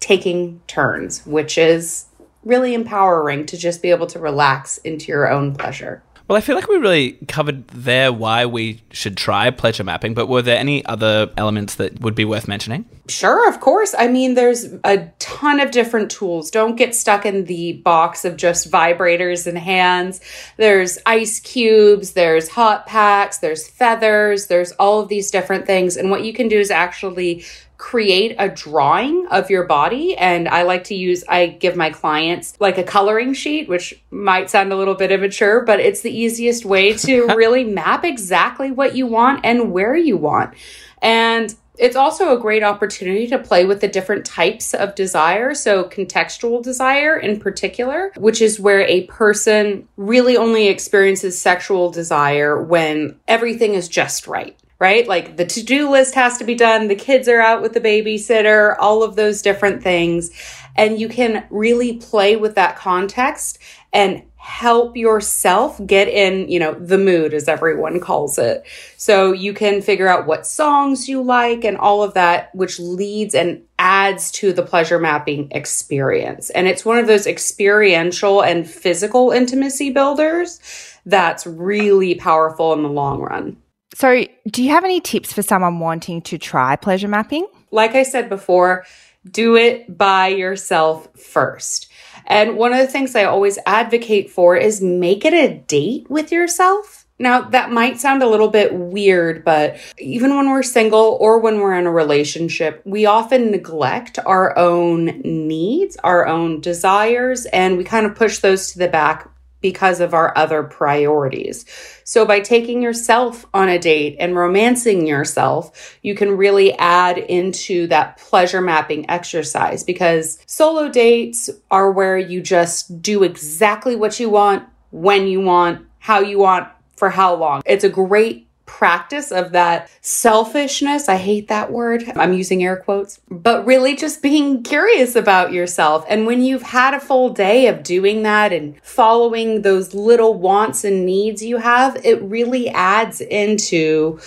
taking 0.01 0.61
turns, 0.67 1.25
which 1.27 1.57
is 1.57 2.07
really 2.47 2.73
empowering 2.73 3.45
to 3.45 3.59
just 3.59 3.83
be 3.83 3.91
able 3.91 4.07
to 4.07 4.19
relax 4.19 4.79
into 4.79 5.09
your 5.09 5.31
own 5.31 5.55
pleasure. 5.55 6.03
Well, 6.29 6.37
I 6.37 6.41
feel 6.41 6.57
like 6.57 6.67
we 6.67 6.77
really 6.77 7.13
covered 7.29 7.69
there 7.69 8.13
why 8.13 8.47
we 8.47 8.83
should 8.91 9.17
try 9.17 9.49
pleasure 9.51 9.85
mapping, 9.85 10.13
but 10.13 10.27
were 10.27 10.43
there 10.43 10.59
any 10.59 10.85
other 10.85 11.31
elements 11.37 11.77
that 11.77 12.01
would 12.01 12.17
be 12.17 12.25
worth 12.25 12.49
mentioning? 12.49 12.85
Sure, 13.09 13.49
of 13.49 13.61
course. 13.61 13.95
I 13.97 14.09
mean, 14.09 14.35
there's 14.35 14.65
a 14.83 15.07
ton 15.21 15.61
of 15.61 15.71
different 15.71 16.11
tools. 16.11 16.51
Don't 16.51 16.75
get 16.75 16.97
stuck 16.97 17.25
in 17.27 17.45
the 17.45 17.75
box 17.75 18.25
of 18.25 18.37
just 18.37 18.73
vibrators 18.73 19.47
and 19.47 19.57
hands. 19.57 20.21
There's 20.57 20.99
ice 21.07 21.39
cubes, 21.39 22.15
there's 22.15 22.49
hot 22.49 22.87
packs, 22.87 23.39
there's 23.39 23.69
feathers, 23.69 24.49
there's 24.49 24.73
all 24.73 24.99
of 24.99 25.09
these 25.09 25.31
different 25.31 25.65
things. 25.65 25.97
And 25.97 26.11
what 26.11 26.25
you 26.25 26.33
can 26.33 26.49
do 26.49 26.59
is 26.59 26.73
actually 26.73 27.45
create 27.79 28.35
a 28.39 28.49
drawing 28.49 29.27
of 29.29 29.51
your 29.51 29.65
body. 29.65 30.17
And 30.17 30.49
I 30.49 30.63
like 30.63 30.85
to 30.85 30.95
use, 30.95 31.25
I 31.29 31.47
give 31.47 31.77
my 31.77 31.91
clients 31.91 32.57
like 32.61 32.79
a 32.79 32.83
coloring 32.83 33.35
sheet, 33.35 33.69
which 33.69 34.03
might 34.11 34.51
sound 34.51 34.73
a 34.73 34.77
little 34.77 34.95
bit 34.95 35.13
immature, 35.13 35.63
but 35.63 35.81
it's 35.81 36.01
the 36.01 36.17
easiest 36.17 36.65
way 36.65 36.95
to 36.95 37.27
really 37.37 37.65
map 37.65 38.05
exactly 38.05 38.71
what 38.71 38.97
you 38.97 39.07
want 39.07 39.45
and 39.45 39.73
where 39.73 39.95
you 39.97 40.17
want. 40.17 40.55
And 41.03 41.55
it's 41.79 41.97
also 41.97 42.35
a 42.35 42.41
great 42.41 42.63
opportunity 42.63 43.27
to 43.27 43.39
play 43.39 43.67
with 43.67 43.83
the 43.83 43.89
different 43.89 44.25
types 44.25 44.73
of 44.73 44.95
desire. 44.95 45.55
So, 45.55 45.85
contextual 45.85 46.63
desire 46.63 47.19
in 47.19 47.39
particular, 47.39 48.13
which 48.17 48.41
is 48.41 48.59
where 48.59 48.81
a 48.83 49.03
person 49.09 49.87
really 49.99 50.39
only 50.39 50.69
experiences 50.69 51.39
sexual 51.39 51.91
desire 51.91 52.61
when 52.61 53.21
everything 53.29 53.75
is 53.75 53.89
just 53.89 54.27
right 54.27 54.59
right? 54.79 55.07
Like 55.07 55.37
the 55.37 55.47
to 55.47 55.63
do 55.63 55.91
list 55.91 56.15
has 56.15 56.39
to 56.39 56.45
be 56.45 56.55
done, 56.55 56.89
the 56.89 56.95
kids 56.95 57.29
are 57.29 57.41
out 57.41 57.63
with 57.63 57.73
the 57.73 57.81
babysitter, 57.81 58.77
all 58.79 59.03
of 59.03 59.17
those 59.17 59.43
different 59.43 59.83
things. 59.83 60.31
And 60.77 61.01
you 61.01 61.09
can 61.09 61.47
really 61.51 61.95
play 61.95 62.37
with 62.37 62.55
that 62.57 62.77
context 62.77 63.59
and 63.93 64.23
help 64.47 64.97
yourself 64.97 65.81
get 65.87 66.07
in, 66.07 66.49
you 66.49 66.61
know, 66.61 66.73
the 66.75 66.99
mood, 66.99 67.35
as 67.35 67.49
everyone 67.49 67.99
calls 67.99 68.39
it. 68.39 68.65
So 68.97 69.33
you 69.33 69.53
can 69.53 69.83
figure 69.83 70.07
out 70.07 70.29
what 70.29 70.47
songs 70.47 71.09
you 71.09 71.21
like 71.21 71.65
and 71.65 71.77
all 71.77 72.05
of 72.05 72.15
that, 72.15 72.55
which 72.55 72.79
leads 72.79 73.35
and 73.35 73.63
adds 73.79 74.31
to 74.33 74.53
the 74.53 74.63
pleasure 74.63 75.01
mapping 75.01 75.51
experience. 75.51 76.51
And 76.51 76.69
it's 76.69 76.85
one 76.85 76.99
of 76.99 77.09
those 77.09 77.27
experiential 77.27 78.41
and 78.41 78.69
physical 78.71 79.33
intimacy 79.33 79.91
builders 79.91 80.61
that's 81.07 81.45
really 81.45 82.15
powerful 82.15 82.73
in 82.73 82.85
the 82.85 82.89
long 82.89 83.21
run. 83.21 83.57
So, 83.99 84.27
do 84.47 84.63
you 84.63 84.69
have 84.73 84.85
any 84.85 85.01
tips 85.01 85.33
for 85.33 85.41
someone 85.41 85.79
wanting 85.79 86.21
to 86.21 86.37
try 86.37 86.77
pleasure 86.77 87.09
mapping? 87.09 87.47
Like 87.71 87.95
I 87.95 88.03
said 88.03 88.29
before, 88.29 88.85
do 89.27 89.57
it 89.57 89.97
by 89.97 90.29
yourself 90.29 91.09
first. 91.19 91.91
And 92.27 92.59
one 92.59 92.75
of 92.75 92.79
the 92.79 92.89
things 92.89 93.17
I 93.17 93.25
always 93.25 93.59
advocate 93.65 94.29
for 94.29 94.55
is 94.55 94.83
make 94.83 95.25
it 95.25 95.33
a 95.33 95.55
date 95.61 96.11
with 96.11 96.31
yourself. 96.31 97.07
Now, 97.19 97.49
that 97.49 97.71
might 97.71 97.99
sound 97.99 98.23
a 98.23 98.29
little 98.29 98.49
bit 98.49 98.75
weird, 98.75 99.47
but 99.47 99.79
even 99.99 100.37
when 100.37 100.51
we're 100.51 100.63
single 100.63 101.17
or 101.19 101.41
when 101.41 101.61
we're 101.61 101.79
in 101.79 101.87
a 101.87 101.91
relationship, 101.91 102.83
we 102.85 103.07
often 103.07 103.51
neglect 103.51 104.19
our 104.27 104.59
own 104.59 105.07
needs, 105.25 105.97
our 106.05 106.27
own 106.27 106.61
desires, 106.61 107.47
and 107.47 107.79
we 107.79 107.85
kind 107.85 108.05
of 108.05 108.15
push 108.15 108.41
those 108.41 108.73
to 108.73 108.79
the 108.79 108.89
back 108.89 109.31
because 109.67 109.99
of 109.99 110.15
our 110.15 110.33
other 110.39 110.63
priorities. 110.63 111.65
So 112.05 112.25
by 112.25 112.39
taking 112.39 112.83
yourself 112.83 113.45
on 113.53 113.69
a 113.69 113.81
date 113.81 114.15
and 114.21 114.37
romancing 114.37 115.09
yourself, 115.09 115.99
you 116.03 116.15
can 116.15 116.37
really 116.37 116.73
add 116.75 117.19
into 117.19 117.89
that 117.89 118.19
pleasure 118.19 118.61
mapping 118.61 119.11
exercise 119.11 119.83
because 119.83 120.39
solo 120.47 120.89
dates 120.89 121.51
are 121.69 121.91
where 121.91 122.17
you 122.17 122.41
just 122.41 123.03
do 123.03 123.25
exactly 123.25 123.97
what 123.97 124.21
you 124.21 124.31
want, 124.31 124.63
when 124.93 125.27
you 125.27 125.41
want, 125.41 125.85
how 125.99 126.21
you 126.21 126.39
want, 126.39 126.69
for 126.95 127.11
how 127.11 127.35
long. 127.35 127.61
It's 127.67 127.83
a 127.83 127.89
great 127.89 128.46
practice 128.67 129.33
of 129.33 129.53
that 129.53 129.89
selfishness. 130.01 131.09
I 131.09 131.17
hate 131.17 131.49
that 131.49 131.73
word. 131.73 132.05
I'm 132.17 132.33
using 132.33 132.63
air 132.63 132.77
quotes, 132.77 133.21
but 133.31 133.65
really 133.65 133.97
just 133.97 134.23
being 134.23 134.63
curious 134.63 135.17
about 135.17 135.53
yourself. 135.53 136.05
And 136.09 136.27
when 136.27 136.43
you've 136.43 136.63
had 136.63 136.93
a 136.93 137.01
full 137.01 137.31
day 137.31 137.69
of 137.69 137.83
doing 137.83 138.23
that 138.25 138.53
and 138.53 138.79
following 138.83 139.63
those 139.63 139.95
little 139.95 140.35
wants 140.35 140.85
and 140.85 141.07
needs 141.07 141.43
you 141.43 141.57
have, 141.59 141.97
it 142.05 142.21
really 142.23 142.69
adds 142.69 143.21
into 143.21 144.21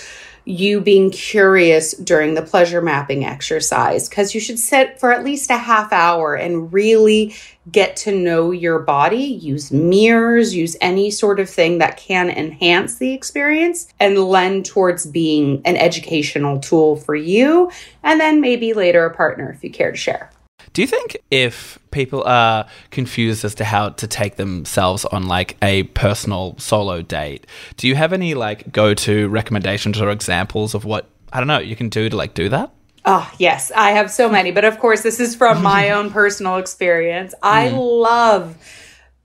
you 0.50 0.82
being 0.82 1.12
curious 1.12 1.94
during 1.94 2.34
the 2.34 2.42
pleasure 2.42 2.82
mapping 2.82 3.24
exercise 3.24 4.10
because 4.10 4.34
you 4.34 4.42
should 4.42 4.58
sit 4.58 5.00
for 5.00 5.12
at 5.12 5.24
least 5.24 5.52
a 5.52 5.58
half 5.58 5.94
hour 5.94 6.34
and 6.34 6.74
really 6.74 7.36
get 7.72 7.96
to 7.96 8.12
know 8.12 8.50
your 8.50 8.80
body, 8.80 9.18
use 9.18 9.72
mirrors, 9.72 10.56
use 10.56 10.76
any 10.82 11.12
sort 11.12 11.40
of 11.40 11.48
thing 11.48 11.78
that 11.78 11.98
can 11.98 12.32
enhance 12.32 12.96
the 12.96 13.14
experience 13.14 13.88
and 14.00 14.18
lend 14.18 14.66
towards 14.66 15.06
being 15.06 15.62
an 15.66 15.78
educational 15.78 16.60
tool 16.60 16.96
for 16.96 17.16
you 17.16 17.70
and 18.02 18.20
then 18.20 18.42
maybe 18.42 18.74
later 18.74 19.06
a 19.06 19.14
partner 19.14 19.52
if 19.52 19.64
you 19.64 19.70
care 19.70 19.92
to 19.92 19.98
share. 19.98 20.32
Do 20.74 20.82
you 20.82 20.88
think 20.88 21.18
if 21.32 21.80
people 21.92 22.24
are 22.24 22.68
confused 22.92 23.44
as 23.44 23.56
to 23.56 23.66
how 23.66 23.90
to 23.90 24.08
take 24.08 24.36
themselves 24.36 25.06
on 25.06 25.28
like 25.28 25.58
a 25.62 25.84
personal 25.84 26.56
solo 26.58 27.02
date, 27.02 27.48
do 27.78 27.88
you 27.88 27.96
have 27.96 28.14
any 28.14 28.34
like 28.34 28.72
go 28.72 28.94
to 28.94 29.28
recommendations 29.30 30.00
or 30.00 30.10
examples 30.10 30.76
of 30.76 30.86
what 30.86 31.10
I 31.32 31.40
don't 31.40 31.48
know 31.48 31.60
you 31.60 31.76
can 31.76 31.90
do 31.90 32.10
to 32.10 32.16
like 32.16 32.34
do 32.34 32.50
that? 32.50 32.72
Oh, 33.06 33.32
yes, 33.40 33.72
I 33.76 33.92
have 33.92 34.12
so 34.12 34.30
many, 34.30 34.52
but 34.52 34.66
of 34.66 34.78
course, 34.80 35.02
this 35.02 35.20
is 35.20 35.36
from 35.36 35.64
my 35.64 35.90
own 35.92 36.12
personal 36.12 36.58
experience. 36.58 37.34
I 37.42 37.70
mm. 37.70 38.02
love 38.02 38.58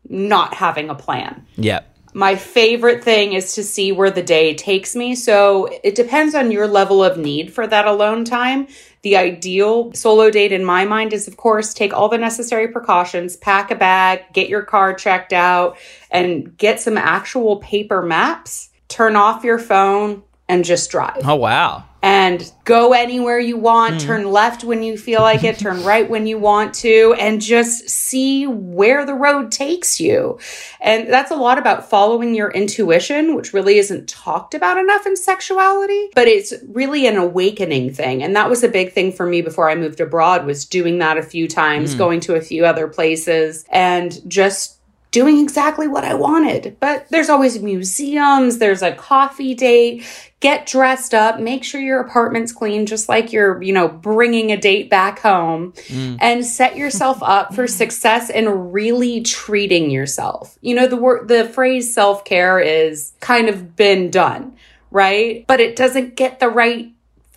not 0.09 0.55
having 0.55 0.91
a 0.91 0.95
plan. 0.95 1.47
Yeah. 1.57 1.81
My 2.17 2.37
favorite 2.37 3.03
thing 3.03 3.33
is 3.33 3.55
to 3.55 3.65
see 3.65 3.91
where 3.91 4.11
the 4.11 4.23
day 4.23 4.55
takes 4.55 4.95
me. 4.95 5.17
So 5.17 5.69
it 5.83 5.97
depends 5.97 6.37
on 6.37 6.53
your 6.53 6.69
level 6.69 7.03
of 7.03 7.19
need 7.19 7.53
for 7.53 7.67
that 7.67 7.89
alone 7.89 8.25
time. 8.25 8.69
The 9.03 9.17
ideal 9.17 9.93
solo 9.95 10.31
date 10.31 10.53
in 10.53 10.65
my 10.65 10.85
mind 10.85 11.13
is, 11.13 11.27
of 11.27 11.37
course, 11.37 11.75
take 11.75 11.93
all 11.93 12.09
the 12.09 12.17
necessary 12.17 12.69
precautions, 12.69 13.37
pack 13.37 13.73
a 13.73 13.75
bag, 13.75 14.23
get 14.33 14.49
your 14.49 14.63
car 14.63 14.95
checked 14.95 15.33
out, 15.33 15.77
and 16.09 16.57
get 16.57 16.81
some 16.81 16.97
actual 16.97 17.57
paper 17.57 18.01
maps. 18.01 18.71
Turn 18.87 19.17
off 19.17 19.43
your 19.43 19.59
phone, 19.59 20.23
and 20.49 20.65
just 20.65 20.91
drive 20.91 21.23
Oh 21.25 21.37
wow. 21.37 21.85
and 22.03 22.53
go 22.65 22.93
anywhere 22.93 23.39
you 23.39 23.57
want, 23.57 23.95
hmm. 23.95 24.07
turn 24.07 24.31
left 24.31 24.63
when 24.63 24.83
you 24.83 24.99
feel 24.99 25.23
like 25.23 25.43
it, 25.43 25.59
turn 25.59 25.83
right 25.85 26.09
when 26.09 26.27
you 26.27 26.39
want 26.39 26.75
to, 26.75 27.15
and 27.19 27.41
just 27.41 27.89
see 27.89 28.47
where 28.47 29.07
the 29.07 29.15
road 29.15 29.51
takes 29.51 29.99
you. 29.99 30.39
And 30.81 31.09
that's 31.09 31.31
a 31.31 31.37
lot 31.37 31.57
about 31.57 31.89
following 31.89 32.35
your 32.35 32.51
intuition, 32.51 33.35
which 33.35 33.55
really 33.55 33.79
isn't 33.79 34.07
talked 34.09 34.55
about 34.55 34.77
enough 34.77 35.07
in 35.07 35.17
sexuality, 35.17 36.11
but 36.15 36.29
it's 36.29 36.53
really 36.69 37.07
an 37.07 37.17
awakening 37.17 37.95
thing. 37.95 38.23
And 38.23 38.37
that 38.37 38.51
was 38.51 38.63
a 38.63 38.69
big 38.69 38.93
thing 38.93 39.13
for 39.13 39.25
me 39.25 39.41
before 39.41 39.71
I 39.71 39.75
moved 39.75 40.01
abroad 40.01 40.45
was 40.45 40.67
doing 40.67 40.99
that 40.99 41.17
a 41.17 41.23
few 41.23 41.49
times, 41.49 41.93
hmm. 41.93 41.99
going 41.99 42.21
to 42.21 42.35
a 42.35 42.43
few 42.43 42.67
other 42.67 42.87
places 42.87 43.65
and 43.71 44.21
just 44.29 44.74
doing 45.15 45.39
exactly 45.39 45.87
what 45.87 46.03
I 46.03 46.15
wanted. 46.15 46.77
But 46.81 47.09
there's 47.09 47.29
always 47.29 47.63
museums, 47.63 48.59
there's 48.59 48.83
a 48.83 48.93
coffee 48.93 49.55
date. 49.55 50.05
Get 50.41 50.67
dressed 50.67 51.15
up, 51.15 51.39
make 51.41 51.65
sure 51.65 51.81
your 51.81 52.01
apartment's 52.01 52.53
clean, 52.53 52.85
just 52.85 53.09
like 53.09 53.33
you're, 53.33 53.63
you 53.63 53.73
know, 53.73 53.89
bringing 53.89 54.51
a 54.51 54.59
date 54.59 54.91
back 54.91 55.21
home, 55.21 55.73
mm. 55.73 56.19
and 56.21 56.45
set 56.45 56.77
yourself 56.77 57.23
up 57.23 57.55
for 57.55 57.67
success 57.67 58.29
and 58.29 58.75
really 58.75 59.23
treating 59.23 59.91
yourself. 59.91 60.59
You 60.61 60.75
know, 60.75 60.87
the 60.87 60.99
word, 60.99 61.29
the 61.29 61.49
phrase 61.49 61.95
self 61.95 62.25
care 62.25 62.59
is 62.59 63.15
kind 63.21 63.49
of 63.49 63.75
been 63.75 64.11
done, 64.11 64.57
right? 64.91 65.47
But 65.47 65.61
it 65.61 65.77
doesn't 65.77 66.17
get 66.17 66.41
the 66.41 66.49
right 66.49 66.94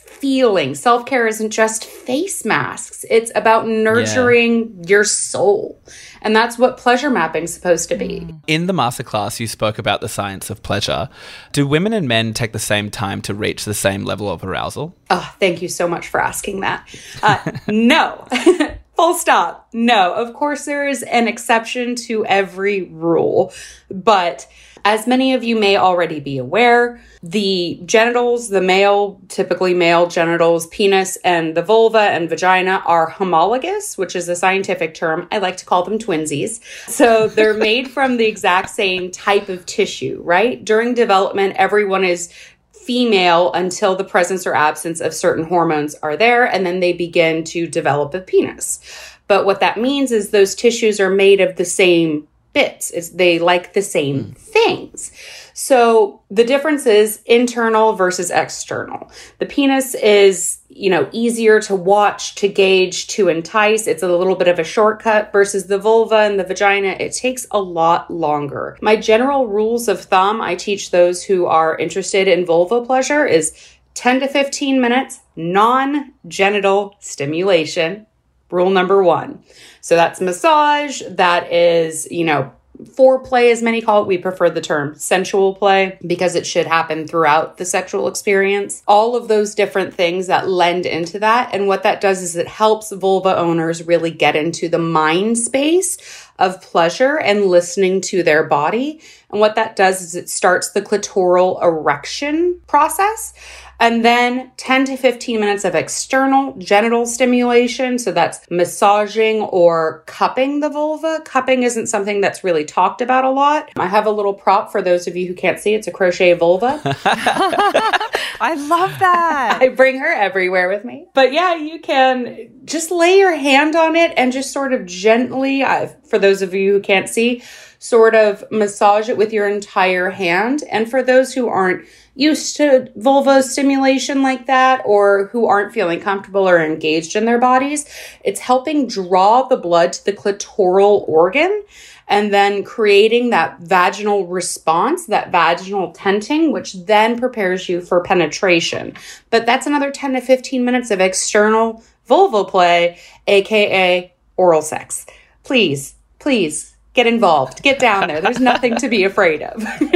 feeling. 0.08 0.76
Self 0.76 1.06
care 1.06 1.28
isn't 1.28 1.52
just 1.52 1.86
face 1.86 2.46
masks, 2.46 3.06
it's 3.10 3.32
about 3.36 3.68
nurturing 3.68 4.84
your 4.88 5.04
soul. 5.04 5.82
And 6.22 6.36
that's 6.36 6.58
what 6.58 6.78
pleasure 6.78 7.10
mapping's 7.10 7.54
supposed 7.54 7.90
to 7.90 7.96
be. 7.96 8.28
In 8.48 8.68
the 8.68 8.74
masterclass, 8.74 9.40
you 9.40 9.48
spoke 9.48 9.78
about 9.78 10.02
the 10.02 10.10
science 10.10 10.50
of 10.50 10.64
pleasure. 10.64 11.10
Do 11.52 11.68
women 11.68 11.94
and 11.94 12.08
men 12.08 12.34
take 12.34 12.54
the 12.54 12.60
same 12.60 12.90
time 12.90 13.22
to 13.24 13.34
reach 13.34 13.66
the 13.66 13.74
same 13.74 14.04
level 14.04 14.30
of 14.30 14.44
arousal? 14.44 14.96
Oh, 15.10 15.36
thank 15.40 15.62
you 15.62 15.70
so 15.70 15.88
much 15.88 16.08
for 16.08 16.20
asking 16.20 16.62
that. 16.62 16.88
Uh, 17.22 17.52
no. 17.68 18.28
Full 18.96 19.14
stop. 19.14 19.70
No. 19.74 20.14
Of 20.14 20.34
course, 20.34 20.66
there 20.66 20.88
is 20.88 21.04
an 21.04 21.28
exception 21.28 21.96
to 22.08 22.26
every 22.26 22.84
rule. 22.84 23.54
But 23.92 24.48
as 24.88 25.06
many 25.06 25.34
of 25.34 25.44
you 25.44 25.60
may 25.60 25.76
already 25.76 26.22
be 26.22 26.38
aware, 26.38 27.02
the 27.22 27.78
genitals, 27.86 28.48
the 28.48 28.62
male, 28.62 29.20
typically 29.28 29.74
male 29.74 30.08
genitals, 30.08 30.66
penis, 30.68 31.18
and 31.26 31.58
the 31.58 31.62
vulva 31.62 32.00
and 32.00 32.30
vagina 32.30 32.82
are 32.86 33.10
homologous, 33.10 33.98
which 33.98 34.16
is 34.16 34.30
a 34.30 34.36
scientific 34.36 34.94
term. 34.94 35.28
I 35.30 35.40
like 35.40 35.58
to 35.58 35.66
call 35.66 35.84
them 35.84 36.00
twinsies. 36.00 36.62
So 36.90 37.28
they're 37.28 37.54
made 37.72 37.90
from 37.90 38.16
the 38.16 38.26
exact 38.26 38.70
same 38.70 39.12
type 39.12 39.50
of 39.50 39.66
tissue, 39.66 40.22
right? 40.24 40.64
During 40.64 40.94
development, 40.94 41.58
everyone 41.58 42.06
is 42.06 42.32
female 42.72 43.52
until 43.52 43.94
the 43.94 44.06
presence 44.06 44.48
or 44.48 44.56
absence 44.56 45.02
of 45.02 45.14
certain 45.14 45.44
hormones 45.44 45.96
are 45.96 46.16
there, 46.16 46.46
and 46.46 46.66
then 46.66 46.80
they 46.80 46.94
begin 46.94 47.44
to 47.44 47.68
develop 47.68 48.14
a 48.14 48.22
penis. 48.22 48.80
But 49.28 49.46
what 49.46 49.60
that 49.60 49.78
means 49.78 50.14
is 50.14 50.30
those 50.30 50.56
tissues 50.56 51.02
are 51.02 51.10
made 51.10 51.42
of 51.42 51.58
the 51.58 51.66
same 51.66 52.26
bits. 52.54 52.92
It's, 52.92 53.10
they 53.10 53.40
like 53.40 53.74
the 53.74 53.82
same 53.82 54.24
hmm. 54.24 54.32
things. 54.34 55.12
So 55.54 56.22
the 56.30 56.44
difference 56.44 56.86
is 56.86 57.22
internal 57.26 57.94
versus 57.94 58.32
external. 58.32 59.12
The 59.40 59.46
penis 59.46 59.96
is, 59.96 60.60
you 60.70 60.90
know, 60.90 61.10
easier 61.12 61.60
to 61.62 61.76
watch, 61.76 62.36
to 62.36 62.48
gauge, 62.48 63.08
to 63.08 63.28
entice. 63.28 63.88
It's 63.88 64.04
a 64.04 64.08
little 64.08 64.36
bit 64.36 64.48
of 64.48 64.60
a 64.60 64.64
shortcut 64.64 65.32
versus 65.32 65.68
the 65.68 65.78
vulva 65.78 66.18
and 66.18 66.40
the 66.40 66.44
vagina. 66.44 66.96
It 67.00 67.14
takes 67.14 67.48
a 67.52 67.60
lot 67.60 68.12
longer. 68.12 68.78
My 68.82 68.96
general 68.96 69.48
rules 69.48 69.88
of 69.88 70.02
thumb 70.02 70.42
I 70.42 70.56
teach 70.56 70.92
those 70.92 71.24
who 71.24 71.46
are 71.46 71.78
interested 71.78 72.28
in 72.28 72.46
vulva 72.46 72.86
pleasure 72.86 73.26
is 73.26 73.54
10 73.98 74.20
to 74.22 74.28
15 74.28 74.80
minutes 74.80 75.20
non 75.36 76.14
genital 76.28 76.96
stimulation. 77.00 78.07
Rule 78.50 78.70
number 78.70 79.04
one. 79.04 79.44
So 79.82 79.96
that's 79.96 80.22
massage. 80.22 81.02
That 81.10 81.52
is, 81.52 82.08
you 82.10 82.24
know, 82.24 82.52
foreplay, 82.84 83.52
as 83.52 83.62
many 83.62 83.82
call 83.82 84.04
it. 84.04 84.08
We 84.08 84.18
prefer 84.18 84.50
the 84.50 84.62
term 84.62 84.96
sensual 84.96 85.56
play 85.56 85.98
because 86.06 86.36
it 86.36 86.46
should 86.46 86.68
happen 86.68 87.08
throughout 87.08 87.58
the 87.58 87.66
sexual 87.66 88.08
experience. 88.08 88.84
All 88.88 89.16
of 89.16 89.28
those 89.28 89.56
different 89.56 89.94
things 89.94 90.28
that 90.28 90.48
lend 90.48 90.86
into 90.86 91.20
that. 91.20 91.54
And 91.54 91.68
what 91.68 91.84
that 91.84 92.02
does 92.02 92.22
is 92.22 92.36
it 92.36 92.48
helps 92.48 92.92
vulva 92.92 93.36
owners 93.36 93.84
really 93.84 94.12
get 94.12 94.36
into 94.36 94.70
the 94.70 94.80
mind 94.80 95.38
space 95.38 95.98
of 96.40 96.62
pleasure 96.62 97.18
and 97.18 97.46
listening 97.46 98.02
to 98.02 98.22
their 98.22 98.44
body. 98.44 99.02
And 99.32 99.40
what 99.40 99.56
that 99.56 99.76
does 99.76 100.02
is 100.02 100.16
it 100.16 100.30
starts 100.30 100.72
the 100.72 100.82
clitoral 100.82 101.62
erection 101.64 102.62
process. 102.68 103.34
And 103.80 104.04
then 104.04 104.52
10 104.58 104.86
to 104.86 104.98
15 104.98 105.40
minutes 105.40 105.64
of 105.64 105.76
external 105.76 106.54
genital 106.58 107.06
stimulation. 107.06 108.00
So 108.00 108.12
that's 108.12 108.40
massaging 108.50 109.42
or 109.42 110.04
cupping 110.08 110.60
the 110.62 110.70
vulva. 110.70 111.22
Cupping 111.26 111.64
isn't 111.64 111.88
something 111.88 112.22
that's 112.22 112.44
really 112.44 112.66
talked 112.66 113.02
about 113.02 113.26
a 113.26 113.30
lot. 113.30 113.70
I 113.78 113.88
have 113.88 114.06
a 114.06 114.12
little 114.12 114.34
prop 114.34 114.72
for 114.72 114.82
those 114.82 115.08
of 115.08 115.16
you 115.16 115.28
who 115.28 115.34
can't 115.34 115.60
see. 115.60 115.74
It's 115.74 115.88
a 115.88 115.92
crochet 115.92 116.34
vulva. 116.34 116.82
I 118.40 118.56
love 118.56 118.98
that. 119.00 119.60
I 119.62 119.70
bring 119.70 120.00
her 120.00 120.12
everywhere 120.12 120.70
with 120.70 120.86
me. 120.86 121.08
But 121.14 121.34
yeah, 121.34 121.56
you 121.56 121.80
can 121.80 122.50
just 122.66 122.92
lay 122.92 123.18
your 123.18 123.36
hand 123.36 123.76
on 123.76 123.96
it 123.96 124.14
and 124.18 124.32
just 124.32 124.52
sort 124.52 124.74
of 124.74 124.86
gently, 124.86 125.64
uh, 125.64 125.88
for 126.08 126.20
those 126.20 126.42
of 126.42 126.54
you 126.54 126.74
who 126.74 126.82
can't 126.82 127.10
see, 127.10 127.42
sort 127.80 128.16
of 128.16 128.44
massage 128.52 129.10
it 129.10 129.18
with 129.18 129.34
your 129.34 129.48
entire 129.48 130.10
hand. 130.10 130.64
And 130.70 130.90
for 130.90 131.04
those 131.04 131.34
who 131.34 131.48
aren't 131.48 131.86
used 132.16 132.58
to 132.58 132.92
vulva 132.96 133.44
stimulation 133.44 134.24
like 134.24 134.48
that 134.48 134.82
or 134.86 135.28
who 135.28 135.46
aren't 135.46 135.74
feeling 135.74 136.00
comfortable 136.00 136.50
or 136.50 136.64
engaged 136.64 137.16
in 137.16 137.26
their 137.26 137.38
bodies, 137.38 137.86
it's 138.24 138.40
helping 138.40 138.88
draw 138.88 139.44
the 139.44 139.58
blood 139.58 139.94
to 139.94 140.06
the 140.06 140.14
clitoral 140.14 141.08
organ 141.08 141.64
and 142.08 142.34
then 142.34 142.64
creating 142.64 143.30
that 143.30 143.60
vaginal 143.60 144.26
response, 144.28 145.08
that 145.08 145.32
vaginal 145.32 145.92
tenting, 145.92 146.52
which 146.52 146.74
then 146.86 147.20
prepares 147.20 147.68
you 147.68 147.82
for 147.82 148.02
penetration. 148.02 148.96
But 149.30 149.46
that's 149.46 149.68
another 149.68 149.92
10 149.92 150.14
to 150.14 150.22
15 150.22 150.64
minutes 150.64 150.90
of 150.90 151.02
external 151.02 151.84
vulval 152.10 152.48
play, 152.48 152.98
aka 153.28 154.14
oral 154.38 154.62
sex. 154.62 155.06
Please, 155.44 155.96
please 156.20 156.77
get 156.98 157.06
involved, 157.06 157.62
get 157.62 157.78
down 157.78 158.08
there. 158.08 158.20
There's 158.20 158.40
nothing 158.40 158.76
to 158.78 158.90
be 158.90 159.04
afraid 159.04 159.44
of. 159.44 159.64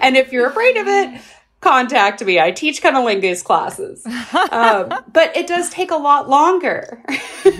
and 0.00 0.16
if 0.16 0.32
you're 0.32 0.48
afraid 0.48 0.76
of 0.76 0.88
it, 0.88 1.22
contact 1.60 2.22
me. 2.24 2.40
I 2.40 2.50
teach 2.50 2.82
cunnilingus 2.82 3.44
classes. 3.44 4.04
Um, 4.50 4.92
but 5.12 5.36
it 5.36 5.46
does 5.46 5.70
take 5.70 5.92
a 5.92 5.96
lot 5.96 6.28
longer 6.28 7.00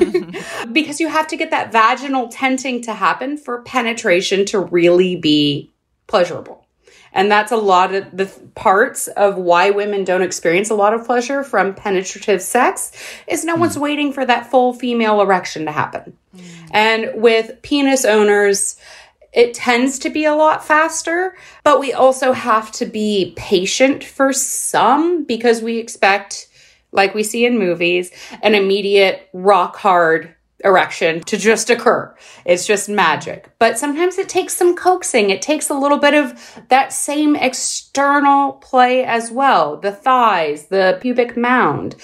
because 0.72 0.98
you 0.98 1.08
have 1.08 1.28
to 1.28 1.36
get 1.36 1.52
that 1.52 1.70
vaginal 1.70 2.26
tenting 2.26 2.82
to 2.82 2.92
happen 2.92 3.38
for 3.38 3.62
penetration 3.62 4.44
to 4.46 4.58
really 4.58 5.14
be 5.14 5.72
pleasurable. 6.08 6.63
And 7.14 7.30
that's 7.30 7.52
a 7.52 7.56
lot 7.56 7.94
of 7.94 8.14
the 8.14 8.26
parts 8.56 9.06
of 9.08 9.36
why 9.36 9.70
women 9.70 10.04
don't 10.04 10.22
experience 10.22 10.68
a 10.68 10.74
lot 10.74 10.92
of 10.92 11.06
pleasure 11.06 11.44
from 11.44 11.74
penetrative 11.74 12.42
sex 12.42 12.92
is 13.28 13.44
no 13.44 13.54
one's 13.54 13.78
waiting 13.78 14.12
for 14.12 14.26
that 14.26 14.50
full 14.50 14.74
female 14.74 15.20
erection 15.20 15.64
to 15.64 15.72
happen. 15.72 16.16
Mm. 16.36 16.42
And 16.72 17.22
with 17.22 17.62
penis 17.62 18.04
owners, 18.04 18.76
it 19.32 19.54
tends 19.54 19.98
to 20.00 20.10
be 20.10 20.24
a 20.24 20.34
lot 20.34 20.64
faster, 20.64 21.36
but 21.62 21.80
we 21.80 21.92
also 21.92 22.32
have 22.32 22.70
to 22.72 22.86
be 22.86 23.32
patient 23.36 24.02
for 24.02 24.32
some 24.32 25.24
because 25.24 25.62
we 25.62 25.78
expect, 25.78 26.48
like 26.92 27.14
we 27.14 27.22
see 27.22 27.46
in 27.46 27.58
movies, 27.58 28.10
an 28.42 28.54
immediate 28.54 29.28
rock 29.32 29.76
hard 29.76 30.33
erection 30.64 31.20
to 31.20 31.36
just 31.36 31.70
occur. 31.70 32.14
It's 32.44 32.66
just 32.66 32.88
magic. 32.88 33.50
But 33.58 33.78
sometimes 33.78 34.18
it 34.18 34.28
takes 34.28 34.56
some 34.56 34.74
coaxing. 34.74 35.30
It 35.30 35.42
takes 35.42 35.70
a 35.70 35.74
little 35.74 35.98
bit 35.98 36.14
of 36.14 36.62
that 36.68 36.92
same 36.92 37.36
external 37.36 38.54
play 38.54 39.04
as 39.04 39.30
well. 39.30 39.76
The 39.76 39.92
thighs, 39.92 40.66
the 40.66 40.98
pubic 41.00 41.36
mound. 41.36 41.96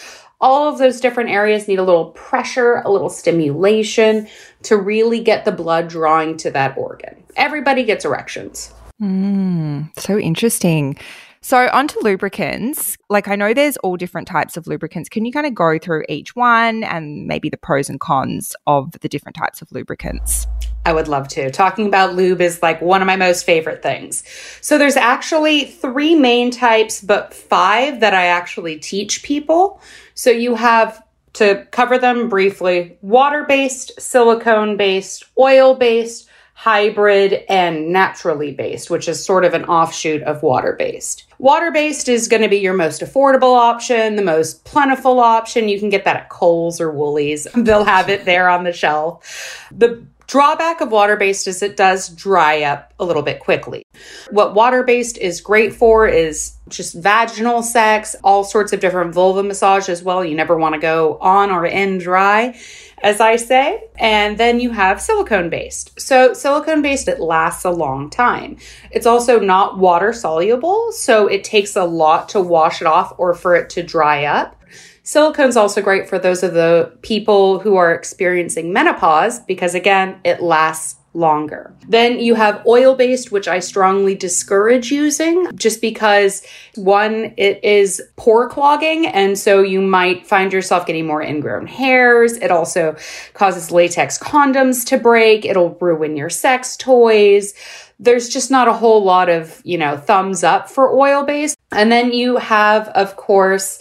All 0.42 0.68
of 0.72 0.78
those 0.78 1.00
different 1.00 1.30
areas 1.30 1.68
need 1.68 1.78
a 1.78 1.82
little 1.82 2.12
pressure, 2.12 2.76
a 2.84 2.90
little 2.90 3.10
stimulation 3.10 4.26
to 4.62 4.76
really 4.76 5.20
get 5.20 5.44
the 5.44 5.52
blood 5.52 5.88
drawing 5.88 6.36
to 6.38 6.50
that 6.52 6.78
organ. 6.78 7.22
Everybody 7.36 7.84
gets 7.84 8.04
erections. 8.04 8.72
Mm, 9.00 9.98
so 9.98 10.18
interesting. 10.18 10.96
So, 11.42 11.70
onto 11.72 11.98
lubricants. 12.02 12.98
Like, 13.08 13.26
I 13.26 13.34
know 13.34 13.54
there's 13.54 13.78
all 13.78 13.96
different 13.96 14.28
types 14.28 14.58
of 14.58 14.66
lubricants. 14.66 15.08
Can 15.08 15.24
you 15.24 15.32
kind 15.32 15.46
of 15.46 15.54
go 15.54 15.78
through 15.78 16.04
each 16.06 16.36
one 16.36 16.84
and 16.84 17.26
maybe 17.26 17.48
the 17.48 17.56
pros 17.56 17.88
and 17.88 17.98
cons 17.98 18.54
of 18.66 18.92
the 19.00 19.08
different 19.08 19.36
types 19.36 19.62
of 19.62 19.72
lubricants? 19.72 20.46
I 20.84 20.92
would 20.92 21.08
love 21.08 21.28
to. 21.28 21.50
Talking 21.50 21.86
about 21.86 22.14
lube 22.14 22.42
is 22.42 22.60
like 22.62 22.82
one 22.82 23.00
of 23.00 23.06
my 23.06 23.16
most 23.16 23.46
favorite 23.46 23.82
things. 23.82 24.22
So 24.60 24.76
there's 24.76 24.96
actually 24.96 25.64
three 25.64 26.14
main 26.14 26.50
types, 26.50 27.00
but 27.00 27.32
five 27.32 28.00
that 28.00 28.12
I 28.12 28.26
actually 28.26 28.78
teach 28.78 29.22
people. 29.22 29.80
So 30.12 30.30
you 30.30 30.56
have 30.56 31.02
to 31.34 31.66
cover 31.70 31.96
them 31.96 32.28
briefly 32.28 32.98
water 33.00 33.44
based, 33.48 33.98
silicone 33.98 34.76
based, 34.76 35.24
oil 35.38 35.74
based, 35.74 36.28
hybrid, 36.60 37.42
and 37.48 37.90
naturally 37.90 38.52
based, 38.52 38.90
which 38.90 39.08
is 39.08 39.24
sort 39.24 39.46
of 39.46 39.54
an 39.54 39.64
offshoot 39.64 40.20
of 40.24 40.42
water 40.42 40.74
based. 40.78 41.24
Water 41.38 41.70
based 41.70 42.06
is 42.06 42.28
going 42.28 42.42
to 42.42 42.50
be 42.50 42.58
your 42.58 42.74
most 42.74 43.00
affordable 43.00 43.56
option, 43.56 44.16
the 44.16 44.22
most 44.22 44.62
plentiful 44.66 45.20
option. 45.20 45.70
You 45.70 45.78
can 45.78 45.88
get 45.88 46.04
that 46.04 46.16
at 46.16 46.28
Coles 46.28 46.78
or 46.78 46.90
Woolies. 46.90 47.46
They'll 47.54 47.84
have 47.84 48.10
it 48.10 48.26
there 48.26 48.50
on 48.50 48.64
the 48.64 48.74
shelf. 48.74 49.66
The 49.74 50.04
drawback 50.30 50.80
of 50.80 50.92
water 50.92 51.16
based 51.16 51.48
is 51.48 51.60
it 51.60 51.76
does 51.76 52.08
dry 52.08 52.62
up 52.62 52.94
a 53.00 53.04
little 53.04 53.22
bit 53.22 53.40
quickly. 53.40 53.82
What 54.30 54.54
water 54.54 54.84
based 54.84 55.18
is 55.18 55.40
great 55.40 55.74
for 55.74 56.06
is 56.06 56.52
just 56.68 56.94
vaginal 56.94 57.64
sex, 57.64 58.14
all 58.22 58.44
sorts 58.44 58.72
of 58.72 58.78
different 58.78 59.12
vulva 59.12 59.42
massage 59.42 59.88
as 59.88 60.04
well. 60.04 60.24
You 60.24 60.36
never 60.36 60.56
want 60.56 60.76
to 60.76 60.80
go 60.80 61.18
on 61.18 61.50
or 61.50 61.66
in 61.66 61.98
dry 61.98 62.54
as 63.02 63.20
I 63.20 63.36
say. 63.36 63.84
And 63.98 64.38
then 64.38 64.60
you 64.60 64.70
have 64.70 65.00
silicone 65.00 65.50
based. 65.50 65.98
So, 66.00 66.32
silicone 66.32 66.82
based, 66.82 67.08
it 67.08 67.20
lasts 67.20 67.64
a 67.64 67.70
long 67.70 68.10
time. 68.10 68.58
It's 68.90 69.06
also 69.06 69.40
not 69.40 69.78
water 69.78 70.12
soluble, 70.12 70.92
so 70.92 71.26
it 71.26 71.44
takes 71.44 71.76
a 71.76 71.84
lot 71.84 72.28
to 72.30 72.40
wash 72.40 72.80
it 72.80 72.86
off 72.86 73.14
or 73.18 73.34
for 73.34 73.56
it 73.56 73.70
to 73.70 73.82
dry 73.82 74.24
up. 74.24 74.56
Silicone's 75.10 75.56
also 75.56 75.82
great 75.82 76.08
for 76.08 76.20
those 76.20 76.44
of 76.44 76.54
the 76.54 76.92
people 77.02 77.58
who 77.58 77.74
are 77.74 77.92
experiencing 77.92 78.72
menopause 78.72 79.40
because, 79.40 79.74
again, 79.74 80.20
it 80.22 80.40
lasts 80.40 81.00
longer. 81.14 81.74
Then 81.88 82.20
you 82.20 82.36
have 82.36 82.64
oil 82.64 82.94
based, 82.94 83.32
which 83.32 83.48
I 83.48 83.58
strongly 83.58 84.14
discourage 84.14 84.92
using 84.92 85.50
just 85.56 85.80
because 85.80 86.46
one, 86.76 87.34
it 87.36 87.64
is 87.64 88.00
pore 88.14 88.48
clogging. 88.48 89.08
And 89.08 89.36
so 89.36 89.62
you 89.62 89.80
might 89.80 90.28
find 90.28 90.52
yourself 90.52 90.86
getting 90.86 91.08
more 91.08 91.22
ingrown 91.22 91.66
hairs. 91.66 92.34
It 92.34 92.52
also 92.52 92.94
causes 93.34 93.72
latex 93.72 94.16
condoms 94.16 94.86
to 94.86 94.96
break. 94.96 95.44
It'll 95.44 95.74
ruin 95.80 96.16
your 96.16 96.30
sex 96.30 96.76
toys. 96.76 97.52
There's 97.98 98.28
just 98.28 98.48
not 98.48 98.68
a 98.68 98.72
whole 98.72 99.02
lot 99.02 99.28
of, 99.28 99.60
you 99.64 99.76
know, 99.76 99.96
thumbs 99.96 100.44
up 100.44 100.70
for 100.70 100.96
oil 100.96 101.24
based. 101.24 101.58
And 101.72 101.90
then 101.90 102.12
you 102.12 102.36
have, 102.36 102.86
of 102.90 103.16
course, 103.16 103.80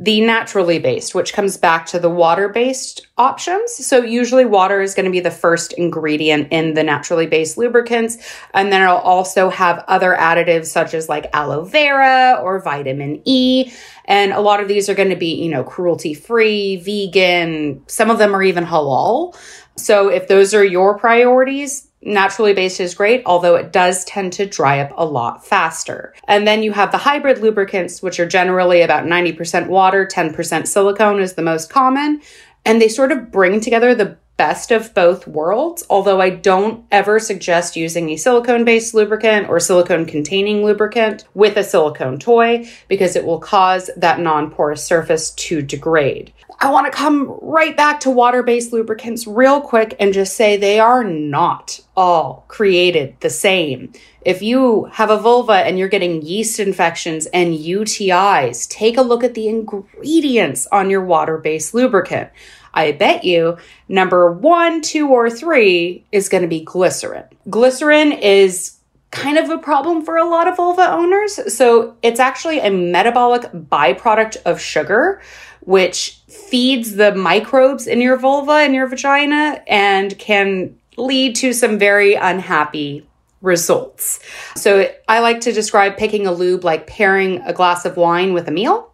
the 0.00 0.20
naturally 0.20 0.78
based, 0.78 1.14
which 1.14 1.32
comes 1.32 1.56
back 1.56 1.86
to 1.86 1.98
the 1.98 2.08
water 2.08 2.48
based 2.48 3.08
options. 3.18 3.74
So, 3.74 4.02
usually, 4.02 4.44
water 4.44 4.80
is 4.80 4.94
going 4.94 5.06
to 5.06 5.10
be 5.10 5.20
the 5.20 5.30
first 5.30 5.72
ingredient 5.72 6.48
in 6.52 6.74
the 6.74 6.84
naturally 6.84 7.26
based 7.26 7.58
lubricants. 7.58 8.16
And 8.54 8.72
then 8.72 8.82
it'll 8.82 8.96
also 8.98 9.50
have 9.50 9.84
other 9.88 10.14
additives 10.18 10.66
such 10.66 10.94
as 10.94 11.08
like 11.08 11.28
aloe 11.32 11.64
vera 11.64 12.40
or 12.40 12.60
vitamin 12.60 13.20
E. 13.24 13.72
And 14.04 14.32
a 14.32 14.40
lot 14.40 14.60
of 14.60 14.68
these 14.68 14.88
are 14.88 14.94
going 14.94 15.10
to 15.10 15.16
be, 15.16 15.34
you 15.34 15.50
know, 15.50 15.64
cruelty 15.64 16.14
free, 16.14 16.76
vegan. 16.76 17.82
Some 17.88 18.08
of 18.08 18.18
them 18.18 18.34
are 18.34 18.42
even 18.42 18.64
halal. 18.64 19.36
So, 19.76 20.08
if 20.08 20.28
those 20.28 20.54
are 20.54 20.64
your 20.64 20.96
priorities, 20.96 21.87
naturally 22.02 22.52
based 22.52 22.80
is 22.80 22.94
great, 22.94 23.22
although 23.26 23.56
it 23.56 23.72
does 23.72 24.04
tend 24.04 24.32
to 24.34 24.46
dry 24.46 24.80
up 24.80 24.92
a 24.96 25.04
lot 25.04 25.46
faster. 25.46 26.14
And 26.26 26.46
then 26.46 26.62
you 26.62 26.72
have 26.72 26.92
the 26.92 26.98
hybrid 26.98 27.38
lubricants, 27.38 28.02
which 28.02 28.20
are 28.20 28.26
generally 28.26 28.82
about 28.82 29.04
90% 29.04 29.68
water, 29.68 30.06
10% 30.06 30.66
silicone 30.66 31.20
is 31.20 31.34
the 31.34 31.42
most 31.42 31.70
common. 31.70 32.20
And 32.64 32.80
they 32.80 32.88
sort 32.88 33.12
of 33.12 33.30
bring 33.30 33.60
together 33.60 33.94
the 33.94 34.16
best 34.38 34.70
of 34.70 34.94
both 34.94 35.26
worlds, 35.26 35.84
although 35.90 36.22
I 36.22 36.30
don't 36.30 36.86
ever 36.90 37.18
suggest 37.18 37.76
using 37.76 38.08
a 38.08 38.16
silicone 38.16 38.64
based 38.64 38.94
lubricant 38.94 39.50
or 39.50 39.60
silicone 39.60 40.06
containing 40.06 40.64
lubricant 40.64 41.26
with 41.34 41.58
a 41.58 41.64
silicone 41.64 42.18
toy 42.18 42.66
because 42.88 43.16
it 43.16 43.26
will 43.26 43.40
cause 43.40 43.90
that 43.98 44.20
non 44.20 44.50
porous 44.50 44.82
surface 44.82 45.32
to 45.32 45.60
degrade. 45.60 46.32
I 46.60 46.70
want 46.70 46.86
to 46.86 46.96
come 46.96 47.38
right 47.40 47.76
back 47.76 48.00
to 48.00 48.10
water 48.10 48.42
based 48.42 48.72
lubricants 48.72 49.26
real 49.26 49.60
quick 49.60 49.94
and 50.00 50.14
just 50.14 50.34
say 50.34 50.56
they 50.56 50.80
are 50.80 51.04
not 51.04 51.80
all 51.96 52.44
created 52.48 53.16
the 53.20 53.30
same. 53.30 53.92
If 54.22 54.42
you 54.42 54.84
have 54.86 55.10
a 55.10 55.18
vulva 55.18 55.52
and 55.52 55.78
you're 55.78 55.88
getting 55.88 56.22
yeast 56.22 56.58
infections 56.58 57.26
and 57.26 57.54
UTIs, 57.54 58.68
take 58.68 58.96
a 58.96 59.02
look 59.02 59.22
at 59.22 59.34
the 59.34 59.48
ingredients 59.48 60.66
on 60.72 60.90
your 60.90 61.04
water 61.04 61.38
based 61.38 61.74
lubricant. 61.74 62.30
I 62.74 62.92
bet 62.92 63.24
you 63.24 63.58
number 63.88 64.32
one, 64.32 64.82
two, 64.82 65.08
or 65.08 65.30
three 65.30 66.04
is 66.12 66.28
going 66.28 66.42
to 66.42 66.48
be 66.48 66.60
glycerin. 66.60 67.24
Glycerin 67.48 68.12
is 68.12 68.78
kind 69.10 69.38
of 69.38 69.48
a 69.50 69.58
problem 69.58 70.04
for 70.04 70.16
a 70.16 70.28
lot 70.28 70.48
of 70.48 70.56
vulva 70.56 70.90
owners. 70.90 71.54
So 71.54 71.96
it's 72.02 72.20
actually 72.20 72.60
a 72.60 72.70
metabolic 72.70 73.42
byproduct 73.52 74.36
of 74.44 74.60
sugar, 74.60 75.22
which 75.60 76.20
feeds 76.28 76.94
the 76.96 77.14
microbes 77.14 77.86
in 77.86 78.00
your 78.00 78.16
vulva 78.16 78.52
and 78.52 78.74
your 78.74 78.86
vagina 78.86 79.62
and 79.66 80.18
can 80.18 80.76
lead 80.96 81.36
to 81.36 81.52
some 81.52 81.78
very 81.78 82.14
unhappy 82.14 83.06
results. 83.40 84.20
So 84.56 84.92
I 85.08 85.20
like 85.20 85.40
to 85.42 85.52
describe 85.52 85.96
picking 85.96 86.26
a 86.26 86.32
lube 86.32 86.64
like 86.64 86.86
pairing 86.86 87.40
a 87.42 87.52
glass 87.52 87.84
of 87.84 87.96
wine 87.96 88.32
with 88.32 88.48
a 88.48 88.50
meal. 88.50 88.92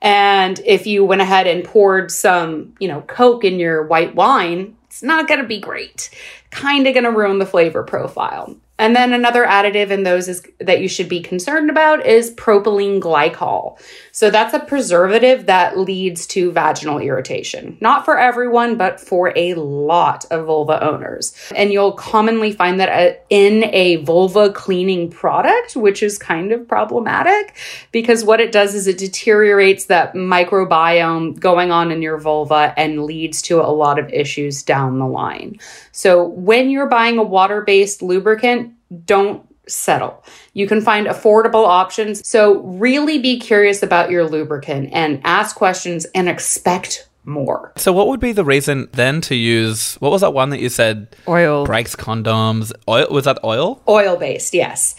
And 0.00 0.60
if 0.64 0.86
you 0.86 1.04
went 1.04 1.22
ahead 1.22 1.46
and 1.46 1.64
poured 1.64 2.10
some, 2.10 2.74
you 2.78 2.88
know, 2.88 3.00
Coke 3.02 3.44
in 3.44 3.58
your 3.58 3.86
white 3.86 4.14
wine, 4.14 4.76
it's 4.86 5.02
not 5.02 5.28
going 5.28 5.40
to 5.40 5.46
be 5.46 5.60
great. 5.60 6.10
Kind 6.50 6.86
of 6.86 6.94
going 6.94 7.04
to 7.04 7.10
ruin 7.10 7.38
the 7.38 7.46
flavor 7.46 7.82
profile. 7.82 8.56
And 8.78 8.94
then 8.94 9.12
another 9.12 9.44
additive 9.44 9.90
in 9.90 10.04
those 10.04 10.28
is 10.28 10.42
that 10.60 10.80
you 10.80 10.88
should 10.88 11.08
be 11.08 11.20
concerned 11.20 11.68
about 11.68 12.06
is 12.06 12.30
propylene 12.34 13.00
glycol. 13.00 13.80
So 14.12 14.30
that's 14.30 14.54
a 14.54 14.60
preservative 14.60 15.46
that 15.46 15.78
leads 15.78 16.26
to 16.28 16.52
vaginal 16.52 16.98
irritation. 16.98 17.76
Not 17.80 18.04
for 18.04 18.18
everyone, 18.18 18.76
but 18.76 19.00
for 19.00 19.32
a 19.36 19.54
lot 19.54 20.24
of 20.30 20.46
vulva 20.46 20.82
owners. 20.82 21.34
And 21.54 21.72
you'll 21.72 21.92
commonly 21.92 22.52
find 22.52 22.78
that 22.80 22.88
uh, 22.88 23.16
in 23.30 23.64
a 23.64 23.96
vulva 23.96 24.52
cleaning 24.52 25.10
product, 25.10 25.74
which 25.76 26.02
is 26.02 26.18
kind 26.18 26.52
of 26.52 26.66
problematic 26.68 27.56
because 27.90 28.24
what 28.24 28.40
it 28.40 28.52
does 28.52 28.74
is 28.74 28.86
it 28.86 28.98
deteriorates 28.98 29.86
that 29.86 30.14
microbiome 30.14 31.38
going 31.38 31.70
on 31.70 31.90
in 31.90 32.02
your 32.02 32.18
vulva 32.18 32.74
and 32.76 33.04
leads 33.04 33.42
to 33.42 33.60
a 33.60 33.70
lot 33.70 33.98
of 33.98 34.08
issues 34.10 34.62
down 34.62 34.98
the 34.98 35.06
line. 35.06 35.58
So 35.92 36.24
when 36.24 36.70
you're 36.70 36.88
buying 36.88 37.18
a 37.18 37.22
water-based 37.22 38.02
lubricant, 38.02 38.67
don't 39.04 39.46
settle. 39.66 40.24
You 40.54 40.66
can 40.66 40.80
find 40.80 41.06
affordable 41.06 41.66
options. 41.66 42.26
So 42.26 42.60
really 42.60 43.18
be 43.18 43.38
curious 43.38 43.82
about 43.82 44.10
your 44.10 44.28
lubricant 44.28 44.90
and 44.92 45.20
ask 45.24 45.56
questions 45.56 46.06
and 46.14 46.28
expect 46.28 47.08
more. 47.24 47.72
So, 47.76 47.92
what 47.92 48.08
would 48.08 48.20
be 48.20 48.32
the 48.32 48.44
reason 48.44 48.88
then 48.92 49.20
to 49.22 49.34
use? 49.34 49.96
What 49.96 50.10
was 50.10 50.22
that 50.22 50.32
one 50.32 50.50
that 50.50 50.60
you 50.60 50.70
said? 50.70 51.14
Oil. 51.28 51.66
Breaks 51.66 51.94
condoms. 51.94 52.72
Oil 52.88 53.06
was 53.10 53.26
that 53.26 53.38
oil? 53.44 53.82
Oil 53.86 54.16
based, 54.16 54.54
yes. 54.54 54.94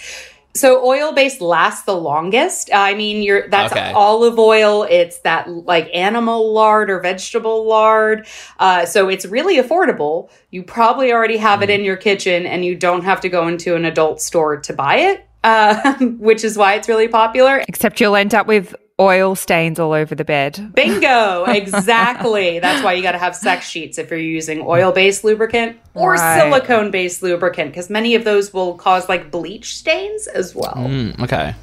So 0.55 0.83
oil 0.85 1.13
based 1.13 1.41
lasts 1.41 1.83
the 1.83 1.95
longest. 1.95 2.69
I 2.73 2.95
mean, 2.95 3.21
you're 3.21 3.47
that's 3.49 3.71
Okay. 3.71 3.91
olive 3.93 4.39
oil. 4.39 4.83
It's 4.83 5.19
that 5.19 5.47
like 5.49 5.89
animal 5.93 6.51
lard 6.53 6.89
or 6.89 6.99
vegetable 6.99 7.67
lard. 7.67 8.25
Uh, 8.59 8.85
so 8.85 9.09
it's 9.09 9.25
really 9.25 9.57
affordable. 9.57 10.29
You 10.49 10.63
probably 10.63 11.13
already 11.13 11.37
have 11.37 11.61
it 11.61 11.69
in 11.69 11.83
your 11.83 11.97
kitchen, 11.97 12.45
and 12.45 12.65
you 12.65 12.75
don't 12.75 13.03
have 13.03 13.21
to 13.21 13.29
go 13.29 13.47
into 13.47 13.75
an 13.75 13.85
adult 13.85 14.21
store 14.21 14.57
to 14.57 14.73
buy 14.73 14.95
it. 14.97 15.25
Uh, 15.43 15.93
which 16.17 16.43
is 16.43 16.57
why 16.57 16.73
it's 16.73 16.89
really 16.89 17.07
popular. 17.07 17.63
Except 17.67 18.01
you'll 18.01 18.15
end 18.17 18.33
up 18.35 18.45
with 18.47 18.75
oil 18.99 19.35
stains 19.35 19.79
all 19.79 19.93
over 19.93 20.13
the 20.15 20.25
bed. 20.25 20.71
Bingo, 20.75 21.43
exactly. 21.47 22.59
That's 22.59 22.83
why 22.83 22.93
you 22.93 23.01
got 23.01 23.13
to 23.13 23.17
have 23.17 23.35
sex 23.35 23.67
sheets 23.67 23.97
if 23.97 24.09
you're 24.09 24.19
using 24.19 24.61
oil 24.65 24.91
based 24.91 25.23
lubricant 25.23 25.77
or 25.93 26.13
Right. 26.13 26.39
silicone 26.41 26.91
based 26.91 27.23
lubricant, 27.23 27.71
because 27.71 27.89
many 27.89 28.15
of 28.15 28.23
those 28.23 28.53
will 28.53 28.73
cause 28.75 29.07
like 29.07 29.31
bleach 29.31 29.75
stains 29.75 30.27
as 30.27 30.53
well. 30.55 30.75
Mm, 30.75 31.19
okay. 31.21 31.55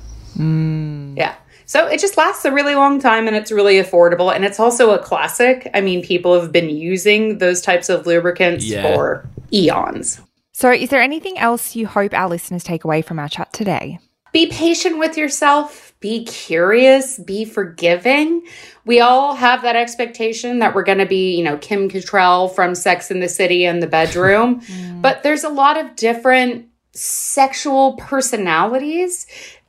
Yeah. 1.16 1.34
So 1.68 1.86
it 1.88 1.98
just 1.98 2.16
lasts 2.16 2.44
a 2.44 2.52
really 2.52 2.74
long 2.76 3.00
time 3.00 3.26
and 3.26 3.36
it's 3.36 3.50
really 3.50 3.74
affordable. 3.82 4.32
And 4.34 4.44
it's 4.44 4.60
also 4.60 4.90
a 4.92 4.98
classic. 4.98 5.68
I 5.74 5.80
mean, 5.80 6.02
people 6.02 6.38
have 6.40 6.52
been 6.52 6.68
using 6.70 7.38
those 7.38 7.60
types 7.60 7.88
of 7.88 8.06
lubricants 8.06 8.64
Yeah. 8.64 8.82
for 8.94 9.28
eons. 9.52 10.20
So, 10.52 10.70
is 10.70 10.88
there 10.88 11.02
anything 11.02 11.36
else 11.38 11.76
you 11.76 11.86
hope 11.86 12.14
our 12.14 12.28
listeners 12.28 12.62
take 12.64 12.84
away 12.84 13.02
from 13.02 13.18
our 13.18 13.28
chat 13.28 13.52
today? 13.52 13.98
Be 14.36 14.48
patient 14.48 14.98
with 14.98 15.16
yourself. 15.16 15.94
Be 16.00 16.26
curious. 16.26 17.18
Be 17.18 17.46
forgiving. 17.46 18.46
We 18.84 19.00
all 19.00 19.34
have 19.34 19.62
that 19.62 19.76
expectation 19.76 20.58
that 20.58 20.74
we're 20.74 20.82
going 20.82 20.98
to 20.98 21.06
be, 21.06 21.34
you 21.38 21.42
know, 21.42 21.56
Kim 21.56 21.88
Cattrall 21.88 22.54
from 22.54 22.74
Sex 22.74 23.10
in 23.10 23.20
the 23.20 23.30
City 23.30 23.64
in 23.64 23.80
the 23.80 23.86
bedroom. 23.86 24.60
Mm. 24.66 25.00
But 25.00 25.22
there's 25.22 25.42
a 25.44 25.48
lot 25.48 25.78
of 25.78 25.96
different 25.96 26.68
sexual 26.92 27.94
personalities. 27.94 29.26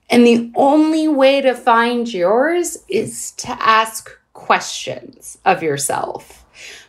And 0.10 0.28
the 0.28 0.52
only 0.56 1.08
way 1.08 1.40
to 1.40 1.54
find 1.56 2.12
yours 2.12 2.78
is 2.90 3.32
to 3.38 3.52
ask 3.62 4.12
questions 4.34 5.38
of 5.46 5.64
yourself. 5.64 6.44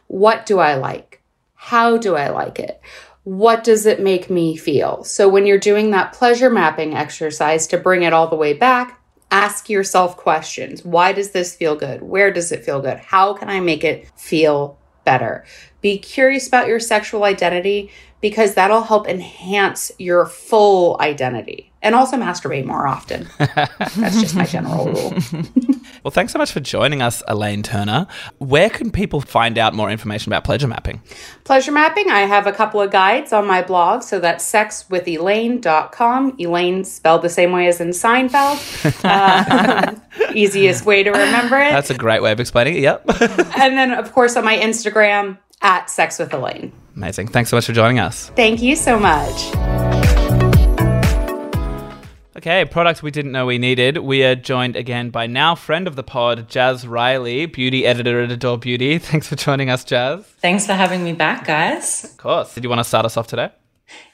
What 0.08 0.46
do 0.46 0.58
I 0.58 0.74
like? 0.74 1.22
How 1.54 1.96
do 1.96 2.16
I 2.16 2.30
like 2.30 2.58
it? 2.58 2.80
What 3.28 3.62
does 3.62 3.84
it 3.84 4.00
make 4.00 4.30
me 4.30 4.56
feel? 4.56 5.04
So, 5.04 5.28
when 5.28 5.44
you're 5.44 5.58
doing 5.58 5.90
that 5.90 6.14
pleasure 6.14 6.48
mapping 6.48 6.94
exercise 6.94 7.66
to 7.66 7.76
bring 7.76 8.02
it 8.02 8.14
all 8.14 8.26
the 8.28 8.36
way 8.36 8.54
back, 8.54 8.98
ask 9.30 9.68
yourself 9.68 10.16
questions. 10.16 10.82
Why 10.82 11.12
does 11.12 11.32
this 11.32 11.54
feel 11.54 11.76
good? 11.76 12.00
Where 12.02 12.30
does 12.30 12.52
it 12.52 12.64
feel 12.64 12.80
good? 12.80 12.96
How 12.98 13.34
can 13.34 13.50
I 13.50 13.60
make 13.60 13.84
it 13.84 14.08
feel 14.16 14.78
better? 15.04 15.44
Be 15.82 15.98
curious 15.98 16.48
about 16.48 16.68
your 16.68 16.80
sexual 16.80 17.24
identity 17.24 17.90
because 18.22 18.54
that'll 18.54 18.82
help 18.82 19.06
enhance 19.06 19.92
your 19.98 20.24
full 20.24 20.96
identity. 20.98 21.70
and 21.82 21.94
also 21.94 22.16
masturbate 22.16 22.64
more 22.64 22.88
often. 22.88 23.28
That's 23.38 24.20
just 24.20 24.34
my 24.34 24.46
general 24.46 24.86
rule. 24.86 25.14
Well, 26.02 26.11
thanks 26.11 26.32
so 26.32 26.38
much 26.38 26.52
for 26.52 26.61
joining 26.61 27.02
us, 27.02 27.22
Elaine 27.26 27.62
Turner. 27.62 28.06
Where 28.38 28.70
can 28.70 28.90
people 28.90 29.20
find 29.20 29.58
out 29.58 29.74
more 29.74 29.90
information 29.90 30.32
about 30.32 30.44
pleasure 30.44 30.68
mapping? 30.68 31.02
Pleasure 31.44 31.72
mapping, 31.72 32.11
I 32.11 32.20
have 32.20 32.46
a 32.46 32.52
couple 32.52 32.80
of 32.80 32.90
guides 32.90 33.32
on 33.32 33.46
my 33.46 33.62
blog. 33.62 34.02
So 34.02 34.20
that's 34.20 34.50
sexwithelaine.com. 34.50 36.37
Elaine 36.38 36.84
spelled 36.84 37.22
the 37.22 37.28
same 37.28 37.52
way 37.52 37.68
as 37.68 37.80
in 37.80 37.90
Seinfeld. 37.90 38.58
Uh, 39.08 39.94
easiest 40.34 40.84
way 40.84 41.02
to 41.02 41.11
remember 41.11 41.56
it. 41.56 41.70
That's 41.70 41.90
a 41.90 41.94
great 41.94 42.20
way 42.22 42.32
of 42.32 42.40
explaining 42.40 42.76
it. 42.76 42.80
Yep. 42.80 43.04
and 43.58 43.78
then, 43.78 43.92
of 43.92 44.12
course, 44.12 44.37
on 44.37 44.44
my 44.44 44.56
Instagram 44.56 45.38
at 45.62 45.88
Sex 45.88 46.18
with 46.18 46.32
Elaine. 46.32 46.72
Amazing. 46.96 47.28
Thanks 47.28 47.50
so 47.50 47.56
much 47.56 47.66
for 47.66 47.72
joining 47.72 47.98
us. 47.98 48.30
Thank 48.30 48.61
you 48.61 48.76
so 48.76 48.98
much. 48.98 49.97
Okay, 52.38 52.64
products 52.64 53.03
we 53.03 53.11
didn't 53.11 53.33
know 53.33 53.46
we 53.46 53.59
needed. 53.59 53.98
We 53.98 54.22
are 54.22 54.37
joined 54.37 54.77
again 54.77 55.11
by 55.11 55.27
now 55.27 55.57
friend 55.57 55.88
of 55.88 55.96
the 55.96 56.05
pod, 56.05 56.48
Jazz 56.48 56.87
Riley, 56.87 57.46
beauty 57.46 57.85
editor 57.85 58.22
at 58.22 58.31
Adore 58.31 58.59
Beauty. 58.59 58.96
Thanks 59.01 59.27
for 59.27 59.35
joining 59.35 59.70
us, 59.70 59.83
Jazz. 59.83 60.24
Thanks 60.38 60.64
for 60.64 60.74
having 60.74 61.03
me 61.03 61.14
back, 61.14 61.44
guys. 61.44 62.05
Of 62.05 62.16
course. 62.16 62.55
Did 62.55 62.62
you 62.62 62.70
want 62.70 62.79
to 62.79 62.85
start 62.85 63.05
us 63.05 63.16
off 63.16 63.27
today? 63.27 63.51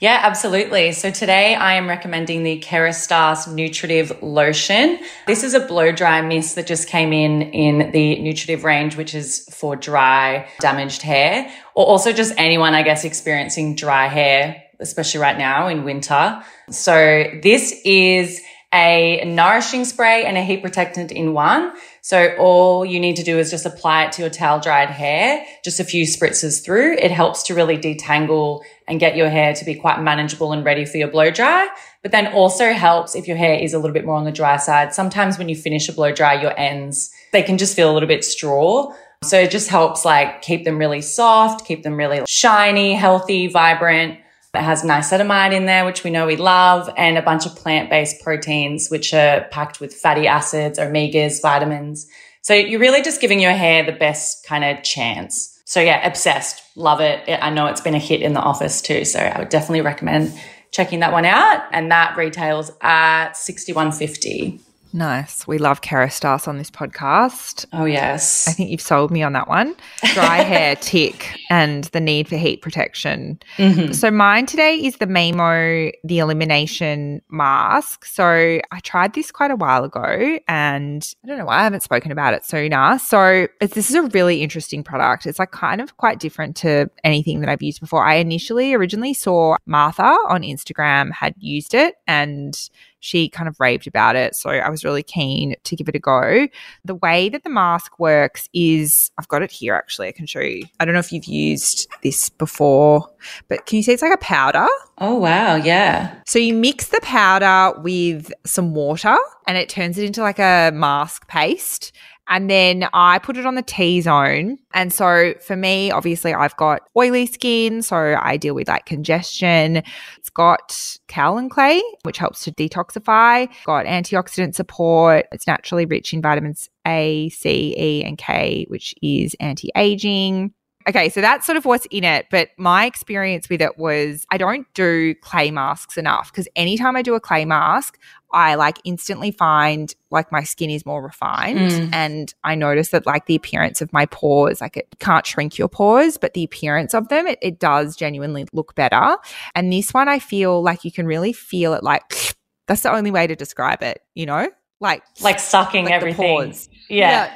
Yeah, 0.01 0.21
absolutely. 0.23 0.93
So 0.93 1.11
today 1.11 1.55
I 1.55 1.75
am 1.75 1.87
recommending 1.87 2.45
the 2.45 2.61
Kerastase 2.61 3.53
Nutritive 3.53 4.23
Lotion. 4.23 5.01
This 5.27 5.45
is 5.45 5.53
a 5.53 5.61
blow 5.61 5.93
dry 5.93 6.23
mist 6.23 6.55
that 6.55 6.67
just 6.67 6.89
came 6.89 7.13
in 7.13 7.43
in 7.43 7.91
the 7.91 8.23
nutritive 8.23 8.65
range, 8.65 8.97
which 8.97 9.15
is 9.15 9.47
for 9.53 9.77
dry, 9.77 10.49
damaged 10.61 11.03
hair, 11.03 11.53
or 11.75 11.85
also 11.85 12.11
just 12.11 12.33
anyone, 12.39 12.73
I 12.73 12.85
guess, 12.85 13.05
experiencing 13.05 13.75
dry 13.77 14.07
hair, 14.07 14.64
especially 14.85 15.21
right 15.21 15.37
now 15.37 15.67
in 15.67 15.83
winter. 15.83 16.41
So 16.71 17.25
this 17.43 17.81
is 17.85 18.41
a 18.73 19.25
nourishing 19.25 19.85
spray 19.85 20.25
and 20.25 20.37
a 20.37 20.43
heat 20.43 20.61
protectant 20.61 21.13
in 21.13 21.33
one. 21.33 21.73
So 22.03 22.35
all 22.39 22.85
you 22.85 22.99
need 22.99 23.17
to 23.17 23.23
do 23.23 23.39
is 23.39 23.51
just 23.51 23.65
apply 23.65 24.05
it 24.05 24.13
to 24.13 24.23
your 24.23 24.31
towel 24.31 24.59
dried 24.59 24.91
hair, 24.91 25.47
just 25.65 25.79
a 25.79 25.85
few 25.85 26.05
spritzes 26.05 26.63
through. 26.63 26.95
It 26.95 27.13
helps 27.13 27.45
to 27.45 27.55
really 27.55 27.79
detangle 27.79 28.63
and 28.89 28.99
get 28.99 29.17
your 29.17 29.31
hair 29.31 29.55
to 29.55 29.65
be 29.65 29.77
quite 29.77 30.03
manageable 30.03 30.53
and 30.53 30.65
ready 30.65 30.85
for 30.85 30.97
your 30.97 31.09
blow 31.09 31.31
dry. 31.31 31.69
But 32.03 32.11
then 32.11 32.27
also 32.35 32.73
helps 32.73 33.15
if 33.15 33.29
your 33.29 33.37
hair 33.37 33.55
is 33.55 33.75
a 33.75 33.79
little 33.79 33.95
bit 33.95 34.05
more 34.05 34.17
on 34.17 34.25
the 34.25 34.33
dry 34.33 34.57
side. 34.57 34.93
Sometimes 34.93 35.39
when 35.39 35.49
you 35.49 35.55
finish 35.57 35.89
a 35.89 35.93
blow 35.93 36.13
dry, 36.13 36.35
your 36.35 36.59
ends, 36.59 37.11
they 37.33 37.43
can 37.43 37.59
just 37.59 37.77
feel 37.77 37.91
a 37.91 37.95
little 37.95 38.09
bit 38.09 38.25
straw. 38.25 38.93
So 39.23 39.39
it 39.39 39.53
just 39.53 39.71
helps 39.71 40.05
like 40.05 40.43
keep 40.43 40.65
them 40.65 40.79
really 40.79 41.01
soft, 41.01 41.65
keep 41.65 41.85
them 41.85 41.97
really 41.97 42.23
shiny, 42.29 42.95
healthy, 42.95 43.47
vibrant. 43.47 44.19
It 44.57 44.63
has 44.63 44.83
niacinamide 44.83 45.53
in 45.53 45.67
there, 45.67 45.85
which 45.85 46.05
we 46.05 46.11
know 46.11 46.27
we 46.27 46.37
love, 46.37 46.91
and 46.97 47.19
a 47.19 47.23
bunch 47.23 47.47
of 47.47 47.55
plant-based 47.57 48.23
proteins, 48.23 48.89
which 48.89 49.13
are 49.15 49.47
packed 49.51 49.81
with 49.81 49.95
fatty 49.95 50.27
acids, 50.27 50.79
omegas, 50.79 51.41
vitamins. 51.43 52.07
So 52.43 52.55
you're 52.55 52.81
really 52.81 53.03
just 53.03 53.21
giving 53.21 53.41
your 53.41 53.53
hair 53.53 53.85
the 53.85 53.93
best 53.93 54.45
kind 54.47 54.65
of 54.65 54.83
chance. 54.83 55.51
So 55.65 55.81
yeah, 55.81 56.07
obsessed. 56.07 56.63
Love 56.77 57.01
it. 57.01 57.23
I 57.29 57.51
know 57.51 57.67
it's 57.67 57.81
been 57.81 57.95
a 57.95 57.99
hit 57.99 58.21
in 58.21 58.35
the 58.35 58.41
office 58.41 58.83
too. 58.83 59.05
So 59.05 59.19
I 59.19 59.39
would 59.39 59.49
definitely 59.49 59.81
recommend 59.81 60.39
checking 60.71 61.01
that 61.01 61.13
one 61.13 61.25
out. 61.25 61.65
And 61.73 61.91
that 61.91 62.17
retails 62.17 62.71
at 62.83 63.37
6150. 63.37 64.61
Nice. 64.95 65.45
We 65.45 65.59
love 65.59 65.81
Kerastase 65.81 66.47
on 66.47 66.57
this 66.57 66.71
podcast. 66.71 67.67
Oh 67.73 67.85
yes. 67.85 68.47
I 68.47 68.53
think 68.53 68.71
you've 68.71 68.81
sold 68.81 69.11
me 69.11 69.25
on 69.25 69.33
that 69.33 69.49
one. 69.49 69.75
Dry 70.13 70.37
hair 70.43 70.77
tick 70.77 71.37
and 71.51 71.83
the 71.87 72.01
need 72.01 72.29
for 72.29 72.37
heat 72.37 72.63
protection. 72.63 73.41
Mhm. 73.57 73.93
So 73.93 74.13
mine 74.13 74.47
today 74.47 74.77
is 74.77 74.99
the 74.99 75.09
Maaemo 75.09 75.91
the 76.05 76.21
elimination 76.21 77.21
mask. 77.29 78.05
So 78.05 78.25
I 78.25 78.81
tried 78.85 79.15
this 79.15 79.33
quite 79.33 79.51
a 79.51 79.57
while 79.57 79.83
ago 79.83 80.39
and 80.47 81.05
I 81.25 81.27
don't 81.27 81.39
know 81.39 81.47
why 81.47 81.59
I 81.59 81.65
haven't 81.65 81.83
spoken 81.83 82.13
about 82.13 82.35
it 82.35 82.45
sooner. 82.45 82.97
So 83.01 83.49
this 83.61 83.91
is 83.91 83.97
a 83.97 84.03
really 84.03 84.45
interesting 84.45 84.85
product. 84.85 85.27
It's 85.27 85.41
like 85.41 85.51
kind 85.51 85.81
of 85.81 85.97
quite 85.97 86.21
different 86.21 86.55
to 86.59 86.89
anything 87.03 87.41
that 87.41 87.49
I've 87.49 87.63
used 87.63 87.81
before. 87.81 88.07
I 88.07 88.15
initially 88.15 88.75
originally 88.75 89.13
saw 89.13 89.57
Martha 89.67 90.17
on 90.29 90.43
Instagram 90.43 91.11
had 91.11 91.35
used 91.37 91.75
it 91.75 91.97
and 92.07 92.57
she 93.05 93.29
kind 93.29 93.49
of 93.49 93.61
raved 93.61 93.87
about 93.87 94.17
it. 94.17 94.35
So 94.35 94.49
I 94.49 94.71
was 94.71 94.83
really 94.83 95.03
keen 95.03 95.55
to 95.63 95.77
give 95.77 95.89
it 95.89 95.95
a 95.95 95.99
go. 95.99 96.49
The 96.87 96.95
way 96.95 97.29
that 97.29 97.45
the 97.45 97.51
mask 97.51 97.99
works 97.99 98.49
is 98.55 99.11
I've 99.19 99.29
got 99.29 99.43
it 99.43 99.51
here 99.51 99.75
actually. 99.75 100.09
I 100.09 100.13
can 100.13 100.27
show 100.27 100.41
you. 100.41 100.65
I 100.81 100.87
don't 100.87 100.95
know 100.95 101.01
if 101.01 101.13
you've 101.13 101.27
used 101.27 101.87
this 102.03 102.31
before, 102.31 103.11
but 103.49 103.67
can 103.67 103.77
you 103.77 103.83
see 103.83 103.93
it's 103.93 104.03
like 104.03 104.15
a 104.15 104.19
powder? 104.19 104.67
Oh 104.99 105.17
wow, 105.17 105.57
yeah. 105.57 106.15
So 106.27 106.39
you 106.39 106.55
mix 106.55 106.89
the 106.89 107.01
powder 107.03 107.79
with 107.81 108.33
some 108.47 108.75
water 108.75 109.17
and 109.47 109.59
it 109.59 109.69
turns 109.69 109.99
it 109.99 110.05
into 110.05 110.23
like 110.23 110.39
a 110.39 110.71
mask 110.73 111.29
paste. 111.29 111.93
And 112.29 112.49
then 112.49 112.89
I 112.93 113.19
put 113.19 113.37
it 113.37 113.47
on 113.47 113.55
the 113.55 113.63
T 113.63 114.01
zone. 114.01 114.59
And 114.73 114.93
so 114.93 115.35
for 115.41 115.57
me, 115.57 115.91
obviously, 115.91 116.33
I've 116.33 116.57
got 116.57 116.83
oily 116.97 117.27
skin. 117.27 117.83
So 117.83 118.17
I 118.21 118.37
deal 118.37 118.55
with 118.55 118.69
like 118.69 118.87
congestion. 118.87 119.83
It's 120.19 120.31
got 120.31 120.71
kaolin 121.09 121.51
clay, 121.51 121.83
which 122.03 122.19
helps 122.19 122.45
to 122.45 122.53
detoxify, 122.53 123.49
got 123.67 123.87
antioxidant 123.87 124.55
support. 124.55 125.27
It's 125.33 125.47
naturally 125.47 125.87
rich 125.87 126.13
in 126.15 126.23
vitamins 126.23 126.71
A, 126.87 127.29
C, 127.29 127.75
E, 127.79 128.05
and 128.05 128.17
K, 128.17 128.67
which 128.69 128.95
is 129.03 129.37
anti 129.41 129.71
aging. 129.77 130.55
Okay, 130.87 131.09
so 131.09 131.21
that's 131.23 131.47
sort 131.47 131.57
of 131.57 131.65
what's 131.65 131.87
in 131.87 132.05
it. 132.05 132.27
But 132.31 132.51
my 132.59 132.85
experience 132.85 133.49
with 133.49 133.63
it 133.63 133.79
was 133.79 134.27
I 134.31 134.37
don't 134.37 134.67
do 134.75 135.15
clay 135.17 135.51
masks 135.51 135.97
enough 135.97 136.31
because 136.31 136.47
anytime 136.57 136.95
I 136.95 137.03
do 137.03 137.15
a 137.15 137.21
clay 137.21 137.45
mask, 137.45 137.99
I 138.33 138.57
like 138.57 138.79
instantly 138.85 139.31
find 139.31 139.95
like 140.11 140.31
my 140.31 140.43
skin 140.43 140.69
is 140.69 140.85
more 140.85 141.03
refined 141.03 141.71
Mm. 141.71 141.91
and 141.93 142.35
I 142.43 142.55
notice 142.55 142.91
that 142.91 143.07
like 143.07 143.27
the 143.27 143.37
appearance 143.37 143.81
of 143.81 143.93
my 143.93 144.07
pores, 144.07 144.61
like 144.61 144.77
it 144.77 144.89
can't 144.99 145.25
shrink 145.25 145.57
your 145.57 145.69
pores, 145.69 146.17
but 146.19 146.35
the 146.35 146.45
appearance 146.45 146.95
of 146.95 147.09
them, 147.09 147.27
it, 147.29 147.39
it 147.41 147.59
does 147.61 147.97
genuinely 147.97 148.47
look 148.53 148.75
better. 148.75 149.17
And 149.55 149.73
this 149.73 149.95
one, 149.95 150.09
I 150.09 150.19
feel 150.19 150.63
like 150.63 150.85
you 150.85 150.93
can 150.93 151.07
really 151.07 151.33
feel 151.33 151.73
it 151.75 151.83
like 151.83 152.03
that's 152.67 152.83
the 152.83 152.93
only 152.93 153.11
way 153.11 153.27
to 153.27 153.37
describe 153.37 153.83
it, 153.83 154.03
you 154.15 154.27
know? 154.27 154.51
Like, 154.81 155.03
Like 155.23 155.39
sucking 155.39 155.85
like 155.85 155.95
everything. 155.95 156.53
Pores. 156.89 156.99
Yeah. 156.99 157.35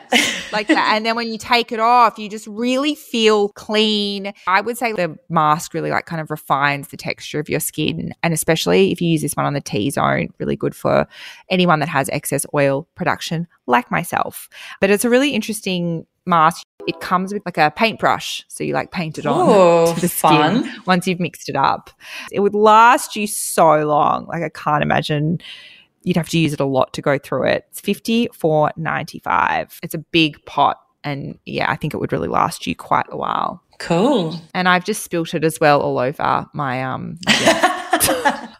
like 0.53 0.69
that. 0.69 0.93
And 0.95 1.05
then 1.05 1.17
when 1.17 1.29
you 1.31 1.39
take 1.39 1.73
it 1.73 1.81
off, 1.81 2.19
you 2.19 2.29
just 2.29 2.47
really 2.47 2.95
feel 2.95 3.49
clean. 3.51 4.33
I 4.47 4.61
would 4.61 4.79
say 4.79 4.93
the 4.93 5.19
mask 5.29 5.75
really 5.75 5.91
like 5.91 6.07
kind 6.07 6.21
of 6.21 6.31
refines 6.31 6.89
the 6.89 6.97
texture 6.97 7.39
of 7.41 7.49
your 7.49 7.61
skin. 7.61 8.13
And 8.23 8.33
especially 8.35 8.93
if 8.93 9.01
you 9.01 9.09
use 9.09 9.23
this 9.23 9.35
one 9.35 9.47
on 9.47 9.55
the 9.55 9.61
T 9.61 9.91
zone, 9.91 10.29
really 10.39 10.57
good 10.57 10.75
for 10.75 11.07
anyone 11.51 11.81
that 11.81 11.89
has 11.89 12.09
excess 12.11 12.45
oil 12.55 12.89
production, 12.95 13.47
like 13.67 13.91
myself. 13.91 14.49
But 14.81 14.91
it's 14.91 15.05
a 15.05 15.11
really 15.11 15.31
interesting 15.35 16.07
mask. 16.27 16.63
It 16.87 17.01
comes 17.01 17.33
with 17.33 17.43
like 17.47 17.59
a 17.59 17.71
paintbrush. 17.75 18.45
So 18.49 18.65
you 18.65 18.73
like 18.75 18.91
paint 18.91 19.19
it 19.19 19.27
on 19.27 19.35
Oh, 19.49 19.93
to 19.95 20.01
the 20.01 20.09
fun. 20.09 20.65
skin 20.65 20.83
once 20.87 21.07
you've 21.07 21.21
mixed 21.21 21.49
it 21.49 21.57
up. 21.57 21.91
It 22.33 22.41
would 22.41 22.55
last 22.55 23.17
you 23.17 23.27
so 23.27 23.87
long. 23.87 24.27
Like 24.27 24.43
I 24.43 24.49
can't 24.51 24.83
imagine 24.83 25.39
you'd 26.09 26.17
have 26.17 26.31
to 26.31 26.39
use 26.39 26.55
it 26.55 26.61
a 26.61 26.65
lot 26.65 26.95
to 26.95 27.03
go 27.03 27.19
through 27.19 27.45
it. 27.45 27.67
It's 27.71 27.81
fifty 27.81 28.29
four 28.33 28.73
ninety 28.77 29.19
five. 29.21 29.79
It's 29.83 29.95
a 29.95 29.99
big 29.99 30.43
pot. 30.47 30.81
And 31.05 31.39
yeah, 31.45 31.71
I 31.71 31.77
think 31.77 31.93
it 31.95 31.99
would 31.99 32.13
really 32.13 32.29
last 32.29 32.67
you 32.67 32.75
quite 32.75 33.07
a 33.11 33.17
while. 33.17 33.63
Cool. 33.79 34.41
And 34.55 34.69
I've 34.69 34.85
just 34.85 35.05
spilt 35.05 35.35
it 35.35 35.45
as 35.45 35.61
well 35.61 35.81
all 35.81 35.99
over 35.99 36.47
my 36.55 36.83
um 36.83 37.17
desk. 37.27 38.55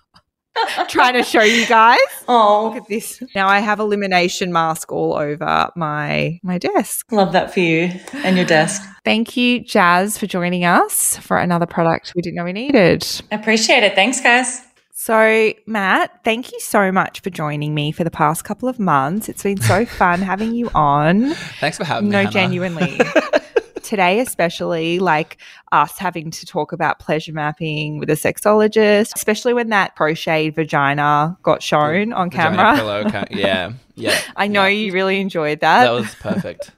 trying 0.89 1.15
to 1.15 1.23
show 1.23 1.43
you 1.43 1.67
guys. 1.67 1.99
Oh, 2.27 2.67
look 2.69 2.83
at 2.83 2.89
this. 2.89 3.23
Now 3.35 3.49
I 3.49 3.61
have 3.61 3.81
elimination 3.81 4.53
mask 4.53 4.93
all 4.93 5.15
over 5.15 5.71
my 5.75 6.39
my 6.43 6.59
desk. 6.59 7.11
love 7.11 7.33
that 7.33 7.53
for 7.53 7.61
you 7.61 7.91
and 8.13 8.37
your 8.37 8.47
desk. 8.47 8.83
Thank 9.05 9.37
you, 9.37 9.61
Jas, 9.61 10.19
for 10.19 10.27
joining 10.27 10.65
us 10.65 11.17
for 11.17 11.39
another 11.39 11.67
product 11.67 12.13
we 12.15 12.21
didn't 12.21 12.37
know 12.37 12.45
we 12.45 12.53
needed. 12.53 13.07
Appreciate 13.31 13.83
it. 13.85 13.95
Thanks, 13.95 14.21
guys. 14.21 14.68
So, 15.01 15.53
Matt, 15.65 16.25
thank 16.25 16.51
you 16.51 16.59
so 16.59 16.91
much 16.91 17.21
for 17.21 17.31
joining 17.31 17.73
me 17.73 17.93
for 17.93 18.03
the 18.03 18.11
past 18.11 18.43
couple 18.43 18.69
of 18.69 18.81
months. 18.81 19.29
It's 19.29 19.45
been 19.45 19.61
so 19.61 19.85
fun 19.87 20.21
having 20.21 20.55
you 20.55 20.71
on. 20.75 21.35
Thanks 21.61 21.79
for 21.79 21.85
having 21.85 22.09
No, 22.11 22.19
me. 22.19 22.25
No, 22.25 22.31
genuinely. 22.31 23.01
Today, 23.85 24.19
especially 24.19 24.99
like 24.99 25.37
us 25.71 25.99
having 25.99 26.33
to 26.33 26.45
talk 26.45 26.73
about 26.73 26.99
pleasure 26.99 27.33
mapping 27.33 27.99
with 27.99 28.11
a 28.11 28.15
sexologist, 28.15 29.15
especially 29.15 29.55
when 29.55 29.69
that 29.69 29.95
crocheted 29.95 30.57
vagina 30.57 31.39
got 31.45 31.63
shown 31.63 32.13
on 32.13 32.29
camera. 32.29 32.75
pillow 32.75 33.07
yeah, 33.31 33.75
yeah. 33.95 34.21
I 34.37 34.49
know 34.49 34.65
yeah. 34.65 34.87
you 34.87 34.93
really 34.93 35.21
enjoyed 35.21 35.61
that. 35.61 35.85
That 35.85 35.93
was 35.93 36.13
perfect. 36.17 36.73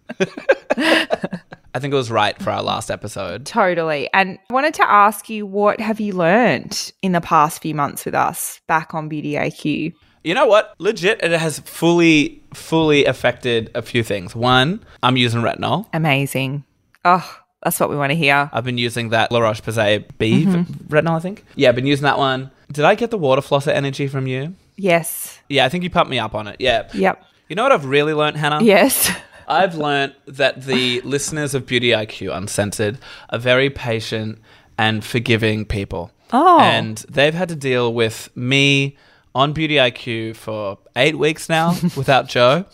I 1.75 1.79
think 1.79 1.93
it 1.95 1.97
was 1.97 2.11
right 2.11 2.37
for 2.43 2.51
our 2.51 2.63
last 2.63 2.91
episode. 2.91 3.47
Totally. 3.47 4.09
And 4.13 4.39
I 4.49 4.53
wanted 4.53 4.75
to 4.75 4.91
ask 4.91 5.29
you, 5.29 5.47
what 5.47 5.81
have 5.81 6.01
you 6.01 6.13
learned 6.15 6.93
in 7.03 7.13
the 7.13 7.21
past 7.21 7.63
few 7.63 7.75
months 7.75 8.05
with 8.05 8.15
us 8.15 8.61
back 8.67 8.93
on 8.95 9.09
Beauty 9.09 9.33
IQ? 9.35 9.95
You 10.25 10.35
know 10.35 10.47
what? 10.47 10.75
Legit, 10.79 11.23
it 11.23 11.31
has 11.31 11.61
fully, 11.61 12.43
fully 12.53 13.05
affected 13.05 13.71
a 13.75 13.83
few 13.83 14.03
things. 14.03 14.35
One, 14.35 14.85
I'm 15.03 15.17
using 15.17 15.41
retinol. 15.43 15.87
Amazing. 15.95 16.65
Oh, 17.05 17.39
that's 17.63 17.79
what 17.81 17.89
we 17.89 17.97
want 17.97 18.11
to 18.11 18.17
hear. 18.17 18.51
I've 18.53 18.65
been 18.65 18.77
using 18.79 19.11
that 19.11 19.31
La 19.33 19.39
Roche 19.39 19.63
Posay 19.63 20.05
B 20.19 20.45
Mm-hmm. 20.45 20.95
retinol, 20.95 21.17
I 21.17 21.21
think. 21.21 21.45
Yeah, 21.55 21.69
I've 21.71 21.75
been 21.77 21.87
using 21.87 22.05
that 22.05 22.19
one. 22.19 22.51
Did 22.73 22.85
I 22.85 22.95
get 22.97 23.11
the 23.11 23.19
water 23.19 23.41
flosser 23.43 23.73
energy 23.73 24.09
from 24.09 24.27
you? 24.27 24.55
Yes. 24.77 25.39
Yeah, 25.49 25.65
I 25.65 25.69
think 25.69 25.85
you 25.85 25.91
pumped 25.91 26.11
me 26.11 26.19
up 26.19 26.35
on 26.35 26.49
it. 26.49 26.57
Yeah. 26.59 26.89
Yep. 26.93 27.25
You 27.49 27.57
know 27.57 27.63
what 27.63 27.73
I've 27.73 27.85
really 27.87 28.13
learned, 28.15 28.37
Hannah? 28.37 28.63
Yes. 28.63 29.11
I've 29.51 29.75
learned 29.75 30.15
that 30.27 30.63
the 30.63 31.01
listeners 31.01 31.55
of 31.55 31.67
Beauty 31.67 31.91
IQ 31.91 32.35
Uncensored 32.35 32.99
are 33.31 33.39
very 33.39 33.69
patient 33.69 34.39
and 34.79 35.05
forgiving 35.05 35.65
people. 35.65 36.13
Oh. 36.33 36.61
And 36.61 36.99
they've 37.09 37.35
had 37.35 37.49
to 37.49 37.57
deal 37.57 37.93
with 37.93 38.35
me 38.37 38.97
on 39.35 39.53
Beauty 39.53 39.75
IQ 39.75 40.37
for 40.37 40.79
eight 40.95 41.19
weeks 41.19 41.49
now 41.49 41.77
without 41.97 42.29
Joe. 42.29 42.65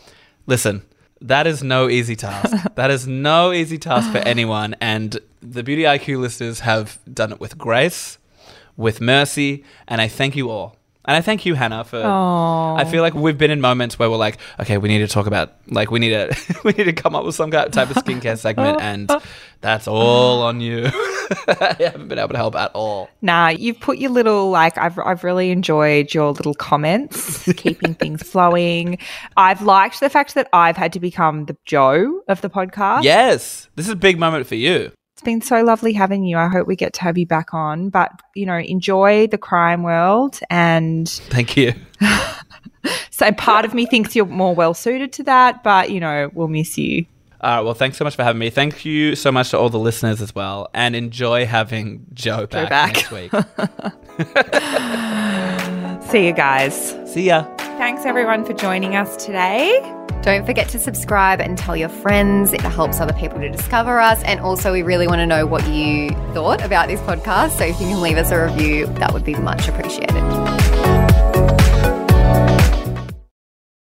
Listen, 0.46 0.82
that 1.22 1.46
is 1.46 1.62
no 1.62 1.88
easy 1.88 2.14
task. 2.14 2.54
that 2.74 2.90
is 2.90 3.06
no 3.06 3.52
easy 3.52 3.78
task 3.78 4.12
for 4.12 4.18
anyone. 4.18 4.76
And 4.78 5.18
the 5.40 5.62
Beauty 5.62 5.84
IQ 5.84 6.20
listeners 6.20 6.60
have 6.60 6.98
done 7.10 7.32
it 7.32 7.40
with 7.40 7.56
grace, 7.56 8.18
with 8.76 9.00
mercy, 9.00 9.64
and 9.88 10.02
I 10.02 10.08
thank 10.08 10.36
you 10.36 10.50
all. 10.50 10.76
And 11.06 11.16
I 11.16 11.20
thank 11.20 11.46
you, 11.46 11.54
Hannah, 11.54 11.84
for. 11.84 12.02
I 12.02 12.84
feel 12.84 13.02
like 13.02 13.14
we've 13.14 13.38
been 13.38 13.50
in 13.50 13.60
moments 13.60 13.98
where 13.98 14.10
we're 14.10 14.16
like, 14.16 14.38
okay, 14.60 14.76
we 14.76 14.88
need 14.88 14.98
to 14.98 15.08
talk 15.08 15.26
about, 15.26 15.52
like, 15.68 15.90
we 15.90 16.00
need 16.00 16.10
to, 16.10 16.56
we 16.64 16.72
need 16.72 16.84
to 16.84 16.92
come 16.92 17.14
up 17.14 17.24
with 17.24 17.34
some 17.34 17.50
kind 17.50 17.72
type 17.72 17.90
of 17.90 17.96
skincare 17.96 18.36
segment, 18.36 18.80
and 18.80 19.10
that's 19.60 19.86
all 19.86 20.42
on 20.42 20.60
you. 20.60 20.86
I 21.48 21.76
haven't 21.78 22.08
been 22.08 22.18
able 22.18 22.30
to 22.30 22.36
help 22.36 22.56
at 22.56 22.72
all. 22.74 23.08
Nah, 23.22 23.48
you've 23.48 23.80
put 23.80 23.98
your 23.98 24.10
little 24.10 24.50
like 24.50 24.78
I've 24.78 24.98
I've 24.98 25.24
really 25.24 25.50
enjoyed 25.50 26.12
your 26.14 26.32
little 26.32 26.54
comments, 26.54 27.50
keeping 27.54 27.94
things 27.94 28.22
flowing. 28.22 28.98
I've 29.36 29.62
liked 29.62 30.00
the 30.00 30.10
fact 30.10 30.34
that 30.34 30.48
I've 30.52 30.76
had 30.76 30.92
to 30.94 31.00
become 31.00 31.46
the 31.46 31.56
Joe 31.64 32.22
of 32.28 32.40
the 32.40 32.50
podcast. 32.50 33.04
Yes, 33.04 33.68
this 33.76 33.86
is 33.86 33.92
a 33.92 33.96
big 33.96 34.18
moment 34.18 34.46
for 34.46 34.54
you. 34.56 34.92
It's 35.26 35.32
been 35.32 35.42
so 35.42 35.64
lovely 35.64 35.92
having 35.92 36.22
you. 36.22 36.38
I 36.38 36.46
hope 36.46 36.68
we 36.68 36.76
get 36.76 36.92
to 36.94 37.02
have 37.02 37.18
you 37.18 37.26
back 37.26 37.52
on. 37.52 37.88
But, 37.88 38.12
you 38.36 38.46
know, 38.46 38.58
enjoy 38.58 39.26
the 39.26 39.36
crime 39.36 39.82
world 39.82 40.38
and 40.50 41.08
Thank 41.30 41.56
you. 41.56 41.74
so 43.10 43.32
part 43.32 43.64
of 43.64 43.74
me 43.74 43.86
thinks 43.86 44.14
you're 44.14 44.24
more 44.24 44.54
well 44.54 44.72
suited 44.72 45.12
to 45.14 45.24
that, 45.24 45.64
but 45.64 45.90
you 45.90 45.98
know, 45.98 46.30
we'll 46.32 46.46
miss 46.46 46.78
you. 46.78 47.06
All 47.40 47.56
right. 47.56 47.62
Well, 47.62 47.74
thanks 47.74 47.96
so 47.96 48.04
much 48.04 48.14
for 48.14 48.22
having 48.22 48.38
me. 48.38 48.50
Thank 48.50 48.84
you 48.84 49.16
so 49.16 49.32
much 49.32 49.50
to 49.50 49.58
all 49.58 49.68
the 49.68 49.80
listeners 49.80 50.22
as 50.22 50.32
well, 50.32 50.68
and 50.72 50.94
enjoy 50.94 51.44
having 51.44 52.06
Joe 52.14 52.46
back, 52.46 52.70
back. 52.70 52.94
next 52.94 53.10
week. 53.10 53.32
See 56.10 56.26
you 56.26 56.32
guys. 56.32 56.94
See 57.12 57.24
ya. 57.24 57.52
Thanks 57.58 58.06
everyone 58.06 58.44
for 58.44 58.52
joining 58.52 58.94
us 58.94 59.16
today. 59.16 60.05
Don't 60.26 60.44
forget 60.44 60.68
to 60.70 60.80
subscribe 60.80 61.40
and 61.40 61.56
tell 61.56 61.76
your 61.76 61.88
friends. 61.88 62.52
It 62.52 62.60
helps 62.60 62.98
other 62.98 63.12
people 63.12 63.38
to 63.38 63.48
discover 63.48 64.00
us. 64.00 64.20
And 64.24 64.40
also, 64.40 64.72
we 64.72 64.82
really 64.82 65.06
want 65.06 65.20
to 65.20 65.26
know 65.26 65.46
what 65.46 65.64
you 65.68 66.10
thought 66.34 66.64
about 66.64 66.88
this 66.88 67.00
podcast. 67.02 67.58
So 67.58 67.64
if 67.64 67.80
you 67.80 67.86
can 67.86 68.02
leave 68.02 68.16
us 68.16 68.32
a 68.32 68.46
review, 68.46 68.86
that 68.94 69.12
would 69.12 69.24
be 69.24 69.36
much 69.36 69.68
appreciated. 69.68 70.45